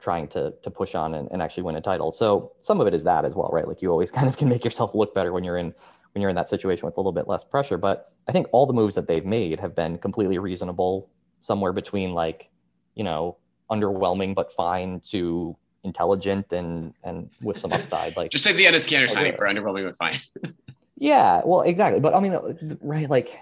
[0.00, 2.12] trying to to push on and, and actually win a title.
[2.12, 3.66] So some of it is that as well, right?
[3.66, 5.72] Like you always kind of can make yourself look better when you're in
[6.12, 7.78] when you're in that situation with a little bit less pressure.
[7.78, 11.10] But I think all the moves that they've made have been completely reasonable,
[11.40, 12.50] somewhere between like,
[12.94, 13.36] you know,
[13.70, 18.16] underwhelming but fine to intelligent and and with some upside.
[18.16, 20.20] Like just like the Enes Kanter signing for underwhelming but fine.
[20.96, 22.00] yeah, well, exactly.
[22.00, 23.08] But I mean, right?
[23.08, 23.36] Like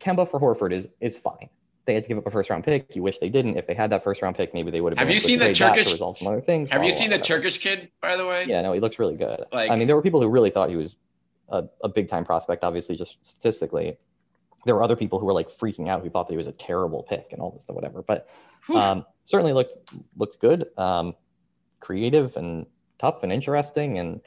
[0.00, 1.48] Kemba for Horford is is fine.
[1.84, 2.96] They had to give up a first round pick.
[2.96, 3.56] You wish they didn't.
[3.56, 4.98] If they had that first round pick, maybe they would have.
[4.98, 5.92] Have you seen the Turkish?
[5.92, 6.70] Result some other things.
[6.70, 7.90] Have you seen the Turkish kid?
[8.00, 8.44] By the way.
[8.46, 9.44] Yeah, no, he looks really good.
[9.52, 10.96] Like, I mean, there were people who really thought he was
[11.48, 12.64] a, a big time prospect.
[12.64, 13.98] Obviously, just statistically,
[14.64, 16.52] there were other people who were like freaking out who thought that he was a
[16.52, 18.02] terrible pick and all this and whatever.
[18.02, 18.28] But
[18.74, 19.74] um, certainly looked
[20.16, 21.14] looked good, um,
[21.86, 22.66] creative and
[22.98, 23.98] tough and interesting.
[23.98, 24.20] And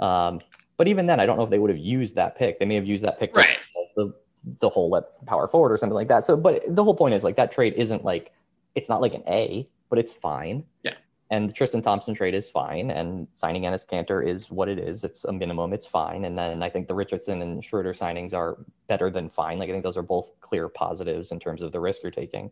[0.00, 0.40] um,
[0.76, 2.58] but even then, I don't know if they would have used that pick.
[2.58, 3.64] They may have used that pick right.
[3.96, 4.12] the
[4.60, 4.90] the whole
[5.26, 6.26] power forward or something like that.
[6.26, 8.32] So, but the whole point is like that trade isn't like
[8.74, 10.64] it's not like an A, but it's fine.
[10.82, 10.94] Yeah.
[11.30, 15.04] And the Tristan Thompson trade is fine, and signing Enes Kanter is what it is.
[15.04, 15.72] It's a minimum.
[15.72, 16.26] It's fine.
[16.26, 19.58] And then I think the Richardson and Schroeder signings are better than fine.
[19.58, 22.50] Like I think those are both clear positives in terms of the risk you're taking.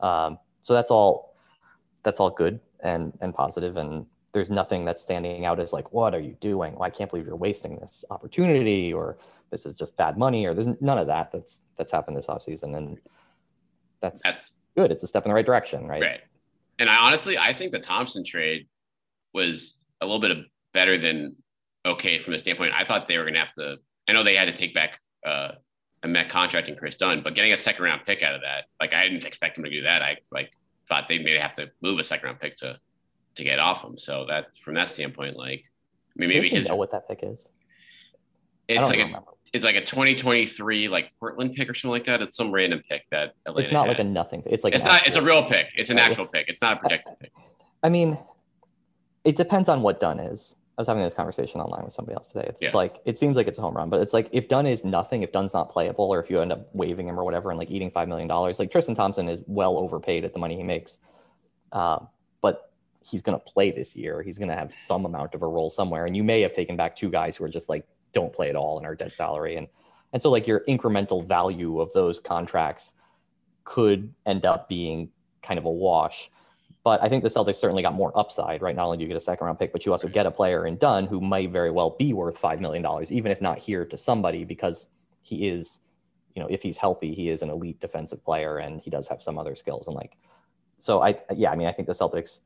[0.00, 1.31] Um, so that's all.
[2.02, 6.14] That's all good and and positive, and there's nothing that's standing out as like, what
[6.14, 6.72] are you doing?
[6.74, 9.18] Well, I can't believe you're wasting this opportunity, or
[9.50, 12.76] this is just bad money, or there's none of that that's that's happened this offseason,
[12.76, 12.98] and
[14.02, 14.90] that's, That's good.
[14.90, 16.02] It's a step in the right direction, right?
[16.02, 16.20] right.
[16.78, 18.66] And I honestly, I think the Thompson trade
[19.32, 20.38] was a little bit of
[20.74, 21.36] better than
[21.86, 22.72] okay from the standpoint.
[22.74, 23.76] I thought they were going to have to.
[24.08, 25.52] I know they had to take back uh,
[26.02, 28.64] a Met contract and Chris Dunn, but getting a second round pick out of that,
[28.80, 30.02] like I didn't expect them to do that.
[30.02, 30.50] I like
[30.92, 32.78] thought they may have to move a second round pick to
[33.34, 33.96] to get off him.
[33.96, 37.48] So that from that standpoint, like I mean, maybe his know what that pick is?
[38.68, 39.22] It's like a
[39.54, 42.20] it's like a 2023 like Portland pick or something like that.
[42.20, 44.12] It's some random pick that Atlanta It's not like a had.
[44.12, 44.42] nothing.
[44.46, 45.06] It's like It's not.
[45.06, 45.68] It's a real pick.
[45.76, 46.46] It's an actual pick.
[46.48, 47.32] It's not a projected pick.
[47.82, 48.18] I mean,
[49.24, 50.56] it depends on what Dunn is.
[50.78, 52.46] I was having this conversation online with somebody else today.
[52.60, 52.78] It's Yeah.
[52.78, 55.22] like it seems like it's a home run, but it's like if Dunn is nothing,
[55.22, 57.70] if Dunn's not playable, or if you end up waiving him or whatever and like
[57.70, 60.98] eating five million dollars, like Tristan Thompson is well overpaid at the money he makes.
[61.72, 62.08] Um,
[62.40, 64.22] but he's going to play this year.
[64.22, 66.76] He's going to have some amount of a role somewhere, and you may have taken
[66.76, 69.56] back two guys who are just like don't play at all and are dead salary,
[69.56, 69.68] and
[70.14, 72.92] and so like your incremental value of those contracts
[73.64, 75.10] could end up being
[75.42, 76.30] kind of a wash.
[76.84, 78.74] But I think the Celtics certainly got more upside, right?
[78.74, 80.66] Not only do you get a second round pick, but you also get a player
[80.66, 83.96] in Dunn who might very well be worth $5 million, even if not here to
[83.96, 84.88] somebody, because
[85.22, 85.80] he is,
[86.34, 89.22] you know, if he's healthy, he is an elite defensive player and he does have
[89.22, 89.86] some other skills.
[89.86, 90.16] And like,
[90.80, 92.40] so I, yeah, I mean, I think the Celtics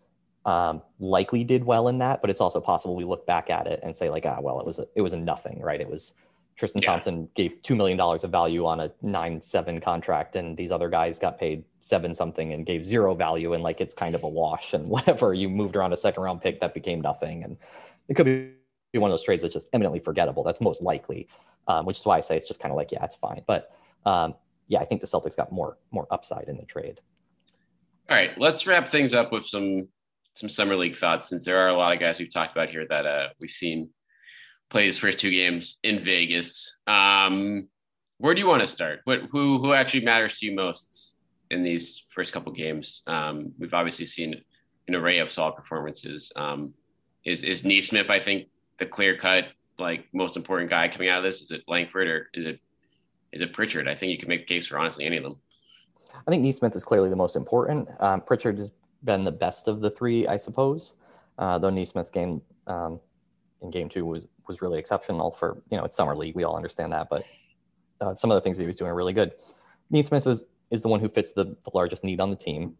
[0.44, 3.80] um, likely did well in that, but it's also possible we look back at it
[3.82, 5.80] and say, like, ah, well, it was, a, it was a nothing, right?
[5.80, 6.12] It was,
[6.56, 6.90] Tristan Yeah.
[6.90, 11.18] Thompson gave $2 million of value on a 9 7 contract, and these other guys
[11.18, 13.52] got paid seven something and gave zero value.
[13.54, 14.74] And like it's kind of a wash.
[14.74, 17.44] And whatever you moved around a second round pick, that became nothing.
[17.44, 17.56] And
[18.08, 18.52] it could be
[18.98, 20.42] one of those trades that's just eminently forgettable.
[20.42, 21.28] That's most likely,
[21.68, 23.42] um, which is why I say it's just kind of like, yeah, it's fine.
[23.46, 23.70] But
[24.04, 24.34] um,
[24.68, 27.00] yeah, I think the Celtics got more more upside in the trade.
[28.08, 29.88] All right, let's wrap things up with some
[30.34, 32.86] some summer league thoughts, since there are a lot of guys we've talked about here
[32.88, 33.90] that uh, we've seen
[34.70, 36.78] play his first two games in Vegas.
[36.86, 37.68] Um,
[38.18, 39.00] where do you want to start?
[39.04, 41.14] What who who actually matters to you most
[41.50, 43.02] in these first couple games?
[43.06, 44.34] Um, we've obviously seen
[44.88, 46.32] an array of solid performances.
[46.36, 46.74] Um,
[47.24, 49.46] is is Nesmith, I think, the clear cut
[49.78, 51.42] like most important guy coming out of this?
[51.42, 52.60] Is it Langford or is it
[53.32, 53.88] is it Pritchard?
[53.88, 55.38] I think you can make a case for honestly any of them.
[56.26, 57.88] I think Nesmith is clearly the most important.
[58.00, 58.70] Um, Pritchard has
[59.04, 60.94] been the best of the three, I suppose.
[61.38, 62.98] Uh, though Nesmith's game um,
[63.60, 66.34] in game two was was really exceptional for you know it's summer league.
[66.34, 67.24] We all understand that, but
[68.00, 69.32] uh, some of the things that he was doing are really good.
[69.92, 72.76] Neesmith is is the one who fits the, the largest need on the team,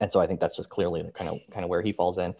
[0.00, 2.34] and so I think that's just clearly kind of kind of where he falls in.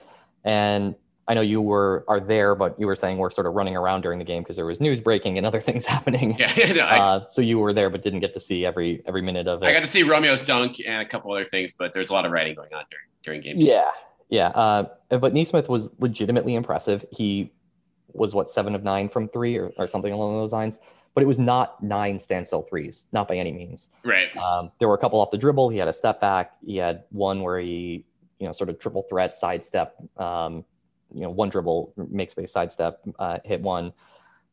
[0.44, 0.94] And
[1.28, 4.02] I know you were are there, but you were saying we're sort of running around
[4.02, 6.36] during the game because there was news breaking and other things happening.
[6.38, 9.22] Yeah, no, I, Uh, so you were there, but didn't get to see every every
[9.22, 9.66] minute of it.
[9.66, 12.26] I got to see Romeo's dunk and a couple other things, but there's a lot
[12.26, 13.54] of writing going on during during game.
[13.58, 13.90] Yeah,
[14.28, 14.48] yeah.
[14.48, 17.04] Uh, but Nesmith was legitimately impressive.
[17.12, 17.52] He
[18.12, 20.80] was what seven of nine from three or, or something along those lines.
[21.14, 23.88] But it was not nine standstill threes, not by any means.
[24.02, 24.34] Right.
[24.36, 25.68] Um, there were a couple off the dribble.
[25.68, 26.52] He had a step back.
[26.64, 28.06] He had one where he,
[28.38, 29.94] you know, sort of triple threat sidestep.
[30.18, 30.64] Um,
[31.14, 33.92] you know, one dribble, make space sidestep, uh, hit one.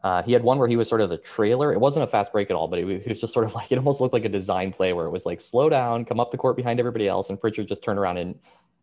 [0.03, 1.73] Uh, he had one where he was sort of the trailer.
[1.73, 3.77] It wasn't a fast break at all, but it, was just sort of like it
[3.77, 6.37] almost looked like a design play where it was like slow down, come up the
[6.37, 8.35] court behind everybody else, and Pritchard just turned around and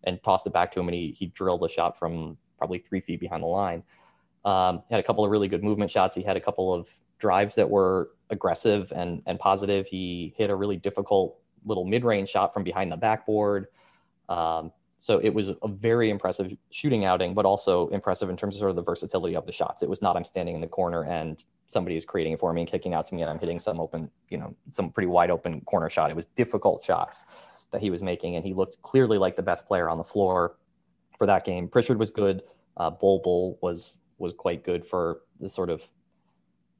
[0.05, 3.01] and tossed it back to him, and he he drilled a shot from probably three
[3.01, 3.83] feet behind the line.
[4.45, 6.15] Um, he had a couple of really good movement shots.
[6.15, 9.87] He had a couple of drives that were aggressive and and positive.
[9.87, 13.67] He hit a really difficult little mid range shot from behind the backboard.
[14.29, 18.61] Um, so it was a very impressive shooting outing, but also impressive in terms of
[18.61, 19.83] sort of the versatility of the shots.
[19.83, 22.63] It was not I'm standing in the corner and somebody is creating it for me
[22.63, 25.31] and kicking out to me and I'm hitting some open, you know, some pretty wide
[25.31, 26.11] open corner shot.
[26.11, 27.27] It was difficult shots
[27.73, 30.57] that he was making, and he looked clearly like the best player on the floor
[31.19, 31.69] for that game.
[31.69, 32.43] Pritchard was good.
[32.77, 35.87] Uh, Bol Bol was was quite good for the sort of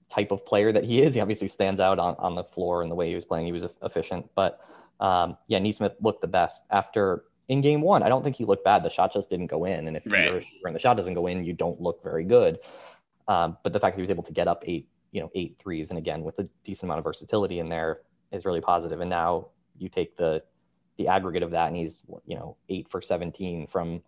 [0.09, 1.15] type of player that he is.
[1.15, 3.47] He obviously stands out on, on the floor and the way he was playing.
[3.47, 4.61] He was efficient, but
[5.01, 8.03] um, yeah, Nesmith looked the best after in game one.
[8.03, 8.83] I don't think he looked bad.
[8.83, 10.25] The shot just didn't go in, and if Right.
[10.25, 12.59] you're a shooter and the shot doesn't go in, you don't look very good.
[13.29, 15.57] Um, but the fact that he was able to get up eight, you know, eight
[15.59, 18.01] threes, and again with a decent amount of versatility in there,
[18.33, 19.01] is really positive.
[19.01, 20.43] And now you take the
[20.97, 24.03] the aggregate of that, and he's you know eight for 17 from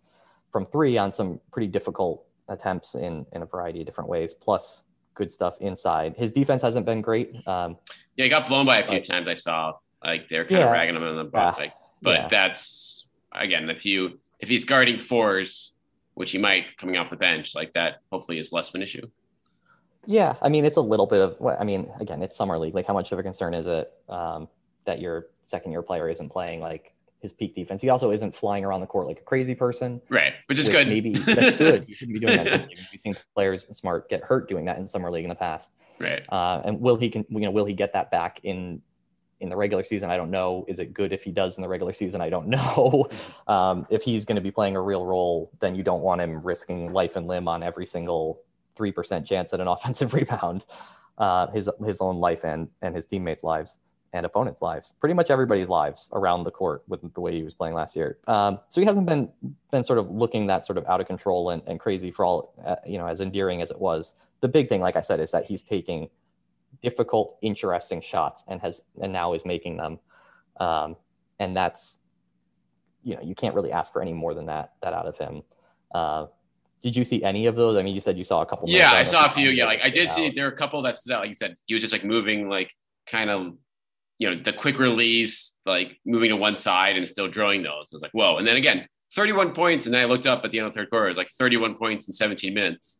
[0.51, 4.33] from three on some pretty difficult attempts in in a variety of different ways.
[4.33, 4.83] Plus
[5.19, 6.15] good stuff inside.
[6.17, 7.35] His defense hasn't been great.
[7.47, 7.77] Um,
[8.15, 9.27] yeah, he got blown by a few but, times.
[9.27, 11.59] I saw like they're kind yeah, of ragging him in the box.
[11.59, 12.27] Yeah, like, but yeah.
[12.29, 15.73] that's again, if you if he's guarding fours,
[16.15, 19.07] which he might coming off the bench, like that, hopefully is less of an issue.
[20.05, 21.35] Yeah, I mean, it's a little bit of.
[21.39, 22.73] What I mean, again, it's summer league.
[22.73, 24.47] Like, how much of a concern is it um,
[24.85, 27.81] that your second year player isn't playing like his peak defense?
[27.81, 30.01] He also isn't flying around the court like a crazy person.
[30.09, 30.87] Right, which is good.
[30.87, 31.85] Maybe that's good.
[31.87, 32.69] You shouldn't be doing that.
[32.91, 35.71] We've seen players smart get hurt doing that in summer league in the past.
[35.99, 36.23] Right.
[36.29, 38.81] Uh, and will he can you know will he get that back in
[39.39, 40.09] in the regular season?
[40.09, 40.65] I don't know.
[40.67, 42.21] Is it good if he does in the regular season?
[42.21, 43.07] I don't know.
[43.47, 46.41] um, if he's going to be playing a real role, then you don't want him
[46.41, 48.41] risking life and limb on every single
[48.75, 50.65] three percent chance at an offensive rebound,
[51.17, 53.79] uh, his his own life and and his teammates' lives
[54.13, 57.53] and opponents' lives, pretty much everybody's lives around the court with the way he was
[57.53, 58.17] playing last year.
[58.27, 59.29] Um, so he hasn't been
[59.71, 62.53] been sort of looking that sort of out of control and, and crazy for all
[62.65, 64.13] uh, you know as endearing as it was.
[64.41, 66.09] The big thing, like I said, is that he's taking
[66.81, 69.99] difficult, interesting shots and has and now is making them,
[70.59, 70.95] um,
[71.39, 71.99] and that's
[73.03, 75.43] you know you can't really ask for any more than that that out of him.
[75.93, 76.27] Uh,
[76.81, 77.75] did you see any of those?
[77.75, 78.69] I mean, you said you saw a couple.
[78.69, 79.49] Yeah, I saw a few.
[79.49, 80.15] Yeah, like I did out.
[80.15, 81.21] see there were a couple that stood out.
[81.21, 82.73] Like you said, he was just like moving, like
[83.05, 83.53] kind of,
[84.19, 87.89] you know, the quick release, like moving to one side and still drilling those.
[87.91, 88.37] I was like, whoa!
[88.37, 90.81] And then again, 31 points, and then I looked up at the end of the
[90.81, 91.07] third quarter.
[91.07, 92.99] It was like 31 points in 17 minutes,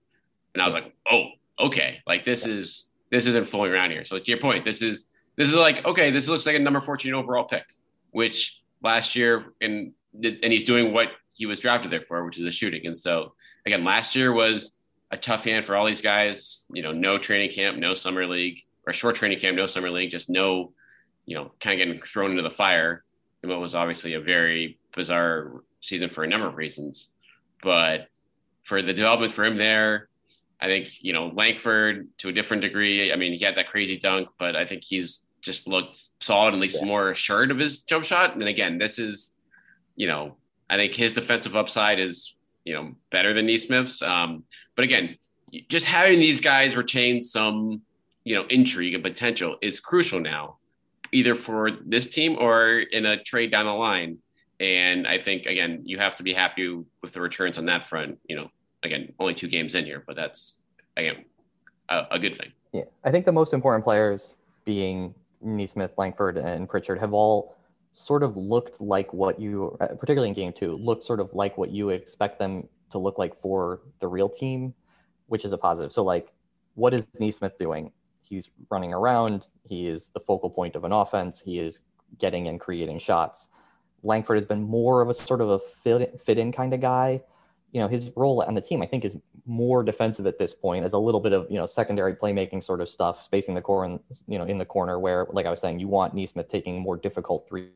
[0.54, 1.26] and I was like, oh,
[1.60, 4.06] okay, like this is this isn't fooling around here.
[4.06, 5.06] So to your point, this is
[5.36, 7.66] this is like okay, this looks like a number 14 overall pick,
[8.12, 12.46] which last year and and he's doing what he was drafted there for, which is
[12.46, 12.86] a shooting.
[12.86, 13.34] And so
[13.66, 14.72] again, last year was
[15.12, 16.66] a tough hand for all these guys.
[16.74, 20.12] You know, no training camp, no summer league, or short training camp, no summer league,
[20.12, 20.74] just no,
[21.30, 23.04] you know, kind of getting thrown into the fire
[23.44, 27.10] in what was obviously a very bizarre season for a number of reasons.
[27.62, 28.08] But
[28.64, 30.10] for the development for him there,
[30.60, 33.14] I think, you know, Langford to a different degree.
[33.14, 36.60] I mean, he had that crazy dunk, but I think he's just looked solid, at
[36.60, 36.88] least yeah.
[36.88, 38.34] more assured of his jump shot.
[38.34, 39.32] And again, this is,
[39.96, 40.36] you know,
[40.70, 42.36] I think his defensive upside is
[42.70, 44.02] you know better than Nesmith's.
[44.02, 44.44] Um,
[44.76, 45.18] but again,
[45.70, 47.82] just having these guys retain some
[48.24, 50.58] you know intrigue and potential is crucial now,
[51.12, 54.18] either for this team or in a trade down the line.
[54.60, 56.68] And I think again, you have to be happy
[57.02, 58.20] with the returns on that front.
[58.28, 58.52] You know,
[58.84, 60.58] again, only two games in here, but that's
[60.98, 61.26] again
[61.90, 62.52] a, a good thing.
[62.74, 67.56] Yeah, I think the most important players being Nesmith, Langford, and Pritchard have all
[67.92, 71.58] sort of looked like what you, uh, particularly in game two, looked sort of like
[71.58, 74.74] what you expect them to look like for the real team,
[75.28, 75.92] which is a positive.
[75.92, 76.32] So, like,
[76.76, 77.92] what is Nesmith doing?
[78.30, 79.48] He's running around.
[79.68, 81.42] He is the focal point of an offense.
[81.42, 81.82] He is
[82.18, 83.50] getting and creating shots.
[84.04, 87.22] Langford has been more of a sort of a fit, fit in kind of guy.
[87.72, 89.16] You know, his role on the team, I think, is
[89.46, 92.82] more defensive at this point, as a little bit of you know secondary playmaking sort
[92.82, 95.60] of stuff, spacing the core and you know in the corner where, like I was
[95.60, 97.70] saying, you want Nesmith taking more difficult three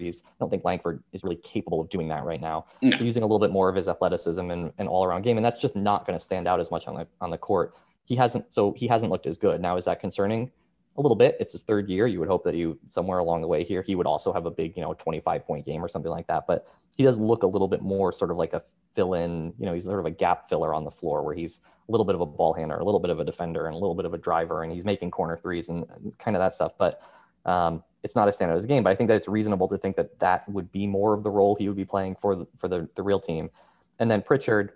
[0.00, 2.66] I don't think Langford is really capable of doing that right now.
[2.82, 2.96] No.
[2.98, 5.44] So using a little bit more of his athleticism and, and all around game, and
[5.44, 7.74] that's just not going to stand out as much on the on the court.
[8.06, 9.60] He hasn't so he hasn't looked as good.
[9.60, 10.50] Now is that concerning?
[10.96, 11.36] A little bit.
[11.38, 12.06] It's his third year.
[12.06, 14.50] You would hope that you somewhere along the way here he would also have a
[14.50, 16.46] big, you know, 25 point game or something like that.
[16.46, 16.66] But
[16.96, 18.62] he does look a little bit more sort of like a
[18.94, 21.60] fill in, you know, he's sort of a gap filler on the floor where he's
[21.86, 23.78] a little bit of a ball handler, a little bit of a defender, and a
[23.78, 25.84] little bit of a driver, and he's making corner threes and
[26.18, 26.72] kind of that stuff.
[26.78, 27.02] But
[27.44, 30.18] um, it's not a a game, but I think that it's reasonable to think that
[30.20, 32.88] that would be more of the role he would be playing for the, for the,
[32.94, 33.50] the real team.
[33.98, 34.72] And then Pritchard,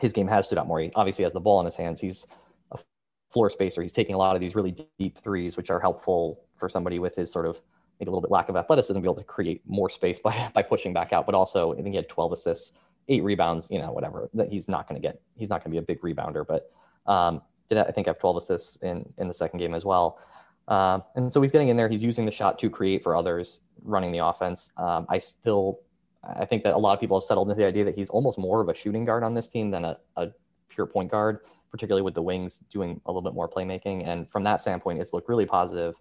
[0.00, 0.80] his game has stood out more.
[0.80, 2.00] He obviously has the ball in his hands.
[2.00, 2.26] He's
[3.32, 3.82] floor spacer.
[3.82, 7.16] He's taking a lot of these really deep threes, which are helpful for somebody with
[7.16, 7.60] his sort of
[7.98, 10.50] maybe a little bit lack of athleticism, to be able to create more space by,
[10.54, 11.26] by pushing back out.
[11.26, 12.72] But also, I think he had 12 assists,
[13.08, 14.28] eight rebounds, you know, whatever.
[14.34, 15.20] That he's not going to get.
[15.36, 16.70] He's not going to be a big rebounder, but
[17.10, 20.18] um, did I think have 12 assists in in the second game as well.
[20.68, 21.88] Uh, and so he's getting in there.
[21.88, 24.70] He's using the shot to create for others, running the offense.
[24.76, 25.80] Um, I still,
[26.22, 28.38] I think that a lot of people have settled into the idea that he's almost
[28.38, 30.28] more of a shooting guard on this team than a, a
[30.68, 31.40] pure point guard,
[31.72, 34.06] particularly with the wings doing a little bit more playmaking.
[34.06, 35.94] And from that standpoint, it's looked really positive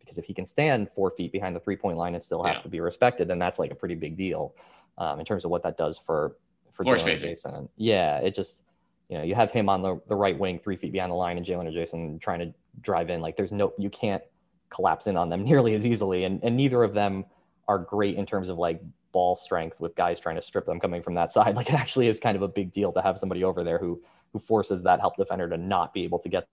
[0.00, 2.56] because if he can stand four feet behind the three point line and still has
[2.56, 2.62] yeah.
[2.62, 4.54] to be respected, then that's like a pretty big deal
[4.96, 6.36] um, in terms of what that does for
[6.72, 7.68] for Jaylen Jayson.
[7.76, 8.62] Yeah, it just
[9.08, 11.36] you know, you have him on the, the right wing, three feet behind the line,
[11.36, 13.20] and Jaylen or Jayson trying to drive in.
[13.20, 14.22] Like, there's no, you can't
[14.70, 16.24] collapse in on them nearly as easily.
[16.24, 17.24] And, and neither of them
[17.68, 18.80] are great in terms of like
[19.12, 21.54] ball strength with guys trying to strip them coming from that side.
[21.56, 24.02] Like, it actually is kind of a big deal to have somebody over there who,
[24.36, 26.46] who forces that help defender to not be able to get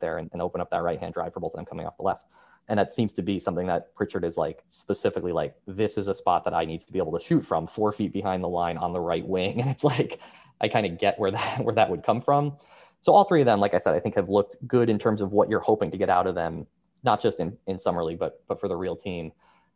[0.00, 1.96] there and, and open up that right hand drive for both of them coming off
[1.98, 2.24] the left.
[2.68, 6.14] And that seems to be something that Pritchard is like specifically like, this is a
[6.14, 8.78] spot that I need to be able to shoot from four feet behind the line
[8.78, 9.60] on the right wing.
[9.60, 10.20] And it's like,
[10.62, 12.56] I kind of get where that where that would come from.
[13.02, 15.20] So all three of them, like I said, I think have looked good in terms
[15.20, 16.66] of what you're hoping to get out of them,
[17.02, 19.32] not just in, in summer league, but but for the real team.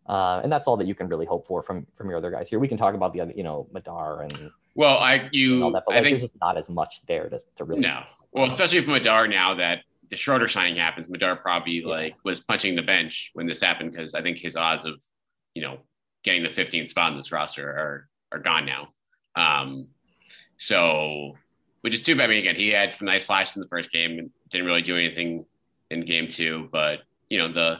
[0.09, 2.49] Uh, and that's all that you can really hope for from from your other guys
[2.49, 2.61] here.
[2.61, 5.83] We can talk about the other, you know, Madar and well, I you all that,
[5.87, 7.81] but I like, think there's just not as much there to, to really.
[7.81, 8.03] no.
[8.33, 9.79] Well, especially if Madar now that
[10.11, 11.87] the Schroeder signing happens, Madar probably Yeah.
[11.89, 15.01] like was punching the bench when this happened because I think his odds of
[15.55, 15.79] you know
[16.23, 18.89] getting the 15th spot in this roster are are gone now.
[19.35, 19.89] Um,
[20.57, 21.37] so
[21.83, 22.25] which is too bad.
[22.25, 24.83] I mean, again, he had some nice flashes in the first game and didn't really
[24.83, 25.45] do anything
[25.91, 27.01] in game two, but
[27.31, 27.77] you know the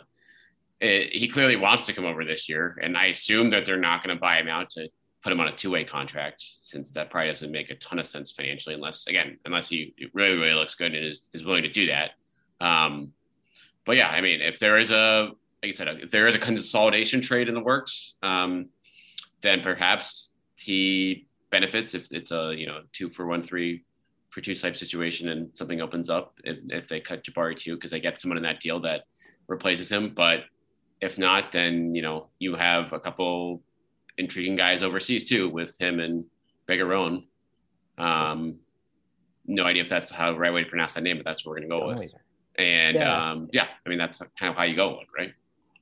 [0.81, 4.05] it, he clearly wants to come over this year, and I assume that they're not
[4.05, 4.89] going to buy him out to
[5.27, 8.31] put him on a two-way contract, since that probably doesn't make a ton of sense
[8.31, 11.89] financially, unless again, unless he really really looks good and is, is willing to do
[11.89, 12.11] that.
[12.65, 13.11] Um,
[13.85, 15.31] but yeah, I mean, if there is a
[15.65, 18.69] like I said, if there is a consolidation trade in the works, um,
[19.43, 23.83] then perhaps he benefits if it's a you know two for one, three
[24.31, 27.91] for two type situation, and something opens up if, if they cut Jabari too, because
[27.91, 29.07] they get someone in that deal that
[29.49, 30.13] replaces him.
[30.15, 30.45] But
[31.01, 33.65] if not, then you know you have a couple
[34.19, 36.25] intriguing guys overseas too with him and
[36.69, 37.25] Begarin.
[37.99, 38.59] Um,
[39.47, 41.51] no idea if that's how the right way to pronounce that name, but that's what
[41.51, 42.15] we're gonna go with.
[42.59, 43.31] And Yeah.
[43.31, 45.33] um, yeah, I mean that's kind of how you go, right?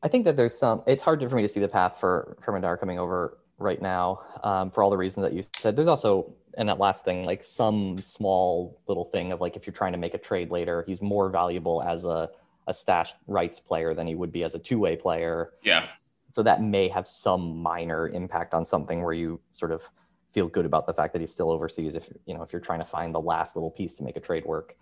[0.02, 0.82] I think that there's some.
[0.86, 4.70] It's hard for me to see the path for for coming over right now um,
[4.70, 5.76] for all the reasons that you said.
[5.76, 9.72] There's also, and that last thing, like some small little thing of like if you're
[9.72, 12.28] trying to make a trade later, he's more valuable as a
[12.66, 15.52] a stash rights player than he would be as a two way player.
[15.62, 15.86] Yeah,
[16.34, 19.88] So that may have some minor impact on something where you sort of
[20.32, 21.94] feel good about the fact that he's still overseas.
[21.94, 24.20] If you know if you're trying to find the last little piece to make a
[24.20, 24.74] trade work,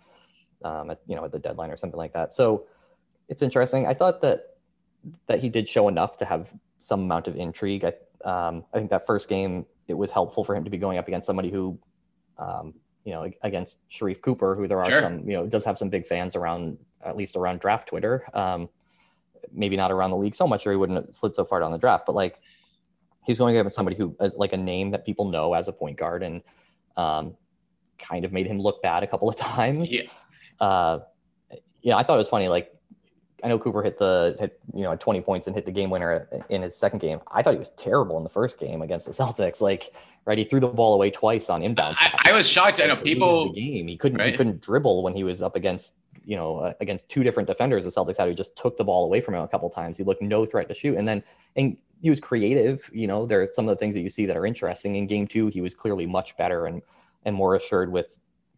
[0.63, 2.33] um, at you know at the deadline or something like that.
[2.33, 2.65] So
[3.29, 3.85] it's interesting.
[3.85, 4.55] I thought that
[5.27, 7.85] that he did show enough to have some amount of intrigue.
[7.85, 7.93] I
[8.27, 11.07] um, I think that first game it was helpful for him to be going up
[11.07, 11.77] against somebody who,
[12.39, 12.73] um,
[13.05, 15.01] you know, against Sharife Cooper, who there are Sure.
[15.01, 18.25] some you know does have some big fans around at least around draft Twitter.
[18.33, 18.69] Um,
[19.51, 21.71] maybe not around the league so much, or he wouldn't have slid so far down
[21.71, 22.05] the draft.
[22.05, 22.39] But like
[23.25, 25.97] he's going against somebody who uh, like a name that people know as a point
[25.97, 26.41] guard and
[26.97, 27.35] um,
[27.97, 29.93] kind of made him look bad a couple of times.
[29.93, 30.03] yeah,
[30.59, 30.99] Uh,
[31.81, 32.47] yeah, I thought it was funny.
[32.47, 32.73] Like
[33.43, 35.89] I know Cooper hit the hit you know had 20 points and hit the game
[35.89, 37.19] winner in his second game.
[37.31, 39.59] I thought he was terrible in the first game against the Celtics.
[39.59, 39.93] Like
[40.25, 41.95] right, he threw the ball away twice on inbounds.
[41.99, 42.79] I, I was shocked.
[42.81, 43.53] I know people.
[43.53, 43.87] the game.
[43.87, 44.19] He couldn't.
[44.21, 45.93] He couldn't dribble when he was up against
[46.25, 47.83] you know uh, against two different defenders.
[47.83, 49.97] The Celtics had who just took the ball away from him a couple times.
[49.97, 51.23] He looked no threat to shoot, and then
[51.55, 52.89] and he was creative.
[52.93, 54.95] You know, there are some of the things that you see that are interesting.
[54.95, 56.81] In game two, he was clearly much better and
[57.25, 58.07] and more assured with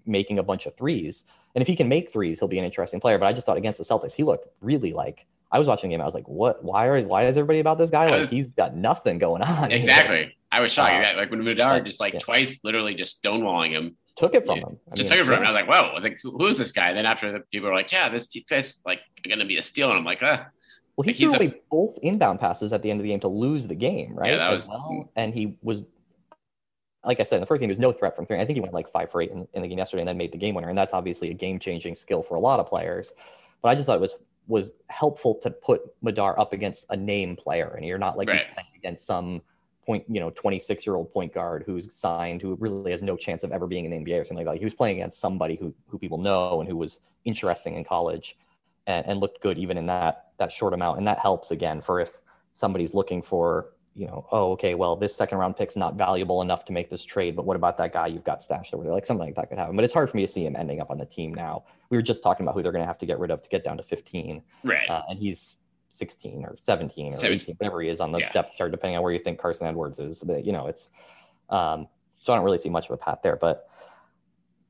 [0.06, 1.26] making a bunch of threes.
[1.54, 3.18] And if he can make threes, he'll be an interesting player.
[3.18, 5.26] But I just thought against the Celtics, he looked really like.
[5.52, 6.02] I was watching the game.
[6.02, 6.64] I was like, "What?
[6.64, 7.02] Why are?
[7.04, 8.10] Why is everybody about this guy?
[8.10, 10.36] Like was- he's got nothing going on." Exactly.
[10.52, 10.94] I was shocked.
[10.94, 12.20] Uh, like when yeah, just like yeah.
[12.20, 13.98] twice, literally just stonewalling him.
[14.18, 14.64] Took it from Yeah.
[14.68, 14.80] him.
[14.92, 15.48] I just mean, took it from him.
[15.48, 16.94] I was like, whoa, I think who- who's this guy?
[16.94, 19.98] then after the people were like, yeah, this guy's like gonna be a steal, and
[20.00, 20.48] I'm like, ah,
[20.98, 23.20] Well, he Like, threw a- away both inbound passes at the end of the game
[23.20, 24.38] to lose the game, right?
[24.38, 25.12] that was- well.
[25.18, 25.84] And he was,
[27.04, 28.40] like I said, in the first game, he was no threat from three.
[28.40, 30.18] I think he went like five for eight in, in the game yesterday and then
[30.18, 30.70] made the game winner.
[30.70, 33.14] And that's obviously a game changing skill for a lot of players.
[33.62, 34.16] But I just thought it was
[34.48, 38.46] was helpful to put Madar up against a name player, and you're not like Right.
[38.54, 39.42] playing against some
[39.86, 43.44] point, you know, 26 year old point guard who's signed, who really has no chance
[43.44, 44.60] of ever being in the NBA or something like that.
[44.60, 48.38] He was playing against somebody who who people know and who was interesting in college
[48.88, 50.98] and, and looked good even in that that short amount.
[50.98, 52.20] And that helps again for if
[52.54, 56.66] somebody's looking for, you know, oh, okay, well, this second round pick's not valuable enough
[56.66, 58.94] to make this trade, but what about that guy you've got stashed over there?
[58.94, 59.76] Like something like that could happen.
[59.76, 61.64] But it's hard for me to see him ending up on the team now.
[61.90, 63.64] We were just talking about who they're gonna have to get rid of to get
[63.64, 64.42] down to 15.
[64.64, 64.90] right.
[64.90, 65.58] Uh, and he's
[65.96, 67.32] 16 or 17 or 17.
[67.42, 68.32] 18, whatever he is on the Yeah.
[68.32, 70.24] depth chart, depending on where you think Carson Edwards is.
[70.24, 70.90] But, you know, it's
[71.50, 71.88] um,
[72.22, 73.36] so I don't really see much of a path there.
[73.36, 73.68] But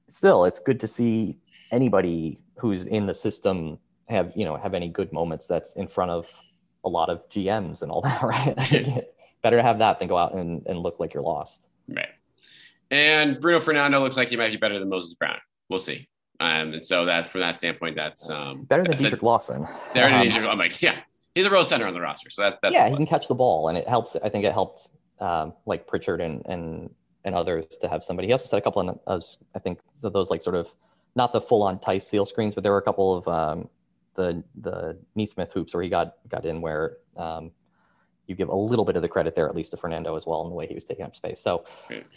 [0.07, 1.37] still, it's good to see
[1.71, 6.11] anybody who's in the system have you know have any good moments that's in front
[6.11, 6.27] of
[6.83, 8.53] a lot of GMs and all that, right?
[8.57, 9.07] I think it's
[9.41, 11.63] better to have that than go out and, and look like you're lost.
[11.89, 12.09] Right.
[12.91, 15.37] And Bruno Fernando looks like he might be better than Moses Brown.
[15.69, 16.07] We'll see.
[16.39, 19.67] Um, and so that from that standpoint, that's um, Better than that's a- Dietrich Lawson.
[19.93, 20.99] better than Um, Dietrich- I'm like, yeah,
[21.35, 22.29] he's a real center on the roster.
[22.29, 24.15] So that, that's yeah, he can catch the ball, and it helps.
[24.15, 26.89] I think it helped um, like Pritchard and and
[27.23, 28.27] and others to have somebody.
[28.27, 29.23] He also set a couple of, of
[29.53, 30.67] I think so those like sort of
[31.15, 33.69] not the full on tight seal screens, but there were a couple of um,
[34.15, 37.51] the the Nesmith hoops where he got got in where um,
[38.27, 40.41] you give a little bit of the credit there at least to Fernando as well
[40.43, 41.39] in the way he was taking up space.
[41.39, 41.65] So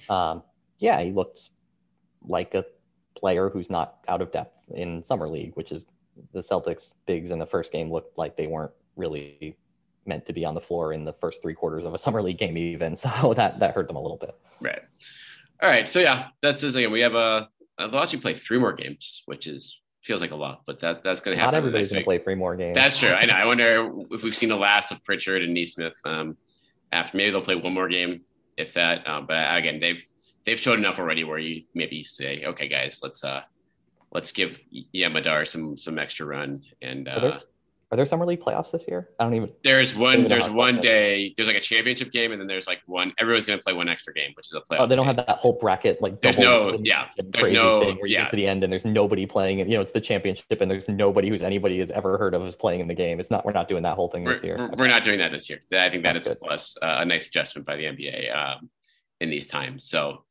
[0.08, 0.42] um,
[0.78, 1.50] yeah, he looked
[2.26, 2.64] like a
[3.16, 5.86] player who's not out of depth in summer league, which is
[6.32, 9.56] the Celtics bigs in the first game looked like they weren't really
[10.06, 12.38] meant to be on the floor in the first three quarters of a summer league
[12.38, 12.96] game even.
[12.96, 14.34] So that that hurt them a little bit.
[14.60, 14.80] Right.
[15.62, 15.88] All right.
[15.88, 16.92] So yeah, that's just again.
[16.92, 20.62] We have a they'll actually play three more games, which is feels like a lot,
[20.66, 21.54] but that that's going to happen.
[21.54, 22.76] Not everybody's going to play three more games.
[22.76, 23.10] That's true.
[23.10, 23.34] I know.
[23.34, 26.36] I wonder if we've seen the last of Pritchard and Nesmith Um,
[26.92, 28.22] after maybe they'll play one more game,
[28.56, 29.06] if that.
[29.06, 30.02] Um, but again, they've
[30.46, 33.42] they've showed enough already where you maybe say, okay, guys, let's uh
[34.12, 37.38] let's give Yam Madar some some extra run and uh,
[37.90, 39.08] are there summer league playoffs this year?
[39.18, 39.50] I don't even.
[39.64, 40.28] There's one.
[40.28, 41.32] There's one day.
[41.36, 43.14] There's like a championship game, and then there's like one.
[43.18, 44.80] Everyone's gonna play one extra game, which is a playoff.
[44.80, 45.16] Oh, they don't game.
[45.16, 46.20] have that whole bracket like.
[46.20, 46.78] There's no.
[46.82, 47.06] Yeah.
[47.16, 47.80] There's no.
[47.80, 48.24] Thing where you yeah.
[48.24, 49.62] get to the end and there's nobody playing.
[49.62, 52.46] And you know it's the championship, and there's nobody who's anybody has ever heard of
[52.46, 53.20] is playing in the game.
[53.20, 53.46] It's not.
[53.46, 54.58] We're not doing that whole thing we're, this year.
[54.58, 55.60] We're, we're, not doing that this year.
[55.72, 58.68] I think that That's is a plus, uh, a nice adjustment by the NBA um,
[59.22, 59.88] in these times.
[59.88, 60.24] So,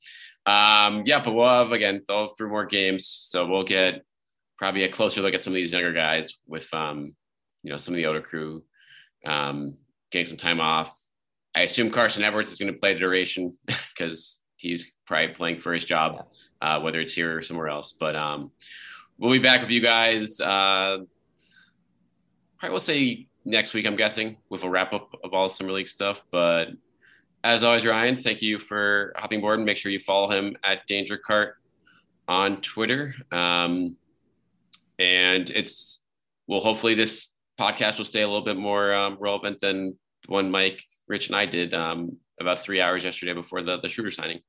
[0.45, 4.03] um, yeah, but we'll have again, they'll have three more games, so we'll get
[4.60, 7.16] probably a closer look at some of these younger guys with um,
[7.64, 8.64] you know some of the older crew
[9.26, 9.78] um,
[10.12, 10.95] getting some time off.
[11.55, 15.74] I assume Carson Edwards is going to play the duration because he's probably playing for
[15.74, 16.28] his job,
[16.62, 17.95] uh, whether it's here or somewhere else.
[17.99, 18.51] But um,
[19.18, 20.39] we'll be back with you guys.
[20.39, 20.99] Uh,
[22.60, 25.89] probably we'll say next week, I'm guessing, with a wrap up of all summer league
[25.89, 26.22] stuff.
[26.32, 26.70] But
[27.43, 29.60] as always, Ryan, thank you for hopping board.
[29.60, 31.55] And make sure you follow him at Danger Cart
[32.28, 33.16] on Twitter.
[33.32, 33.95] Um,
[34.99, 36.01] and it's
[36.47, 40.51] well, hopefully this podcast will stay a little bit more um, relevant than the one
[40.51, 44.39] Mike, Rich, and I did um, about three hours yesterday before the the Schroeder signing.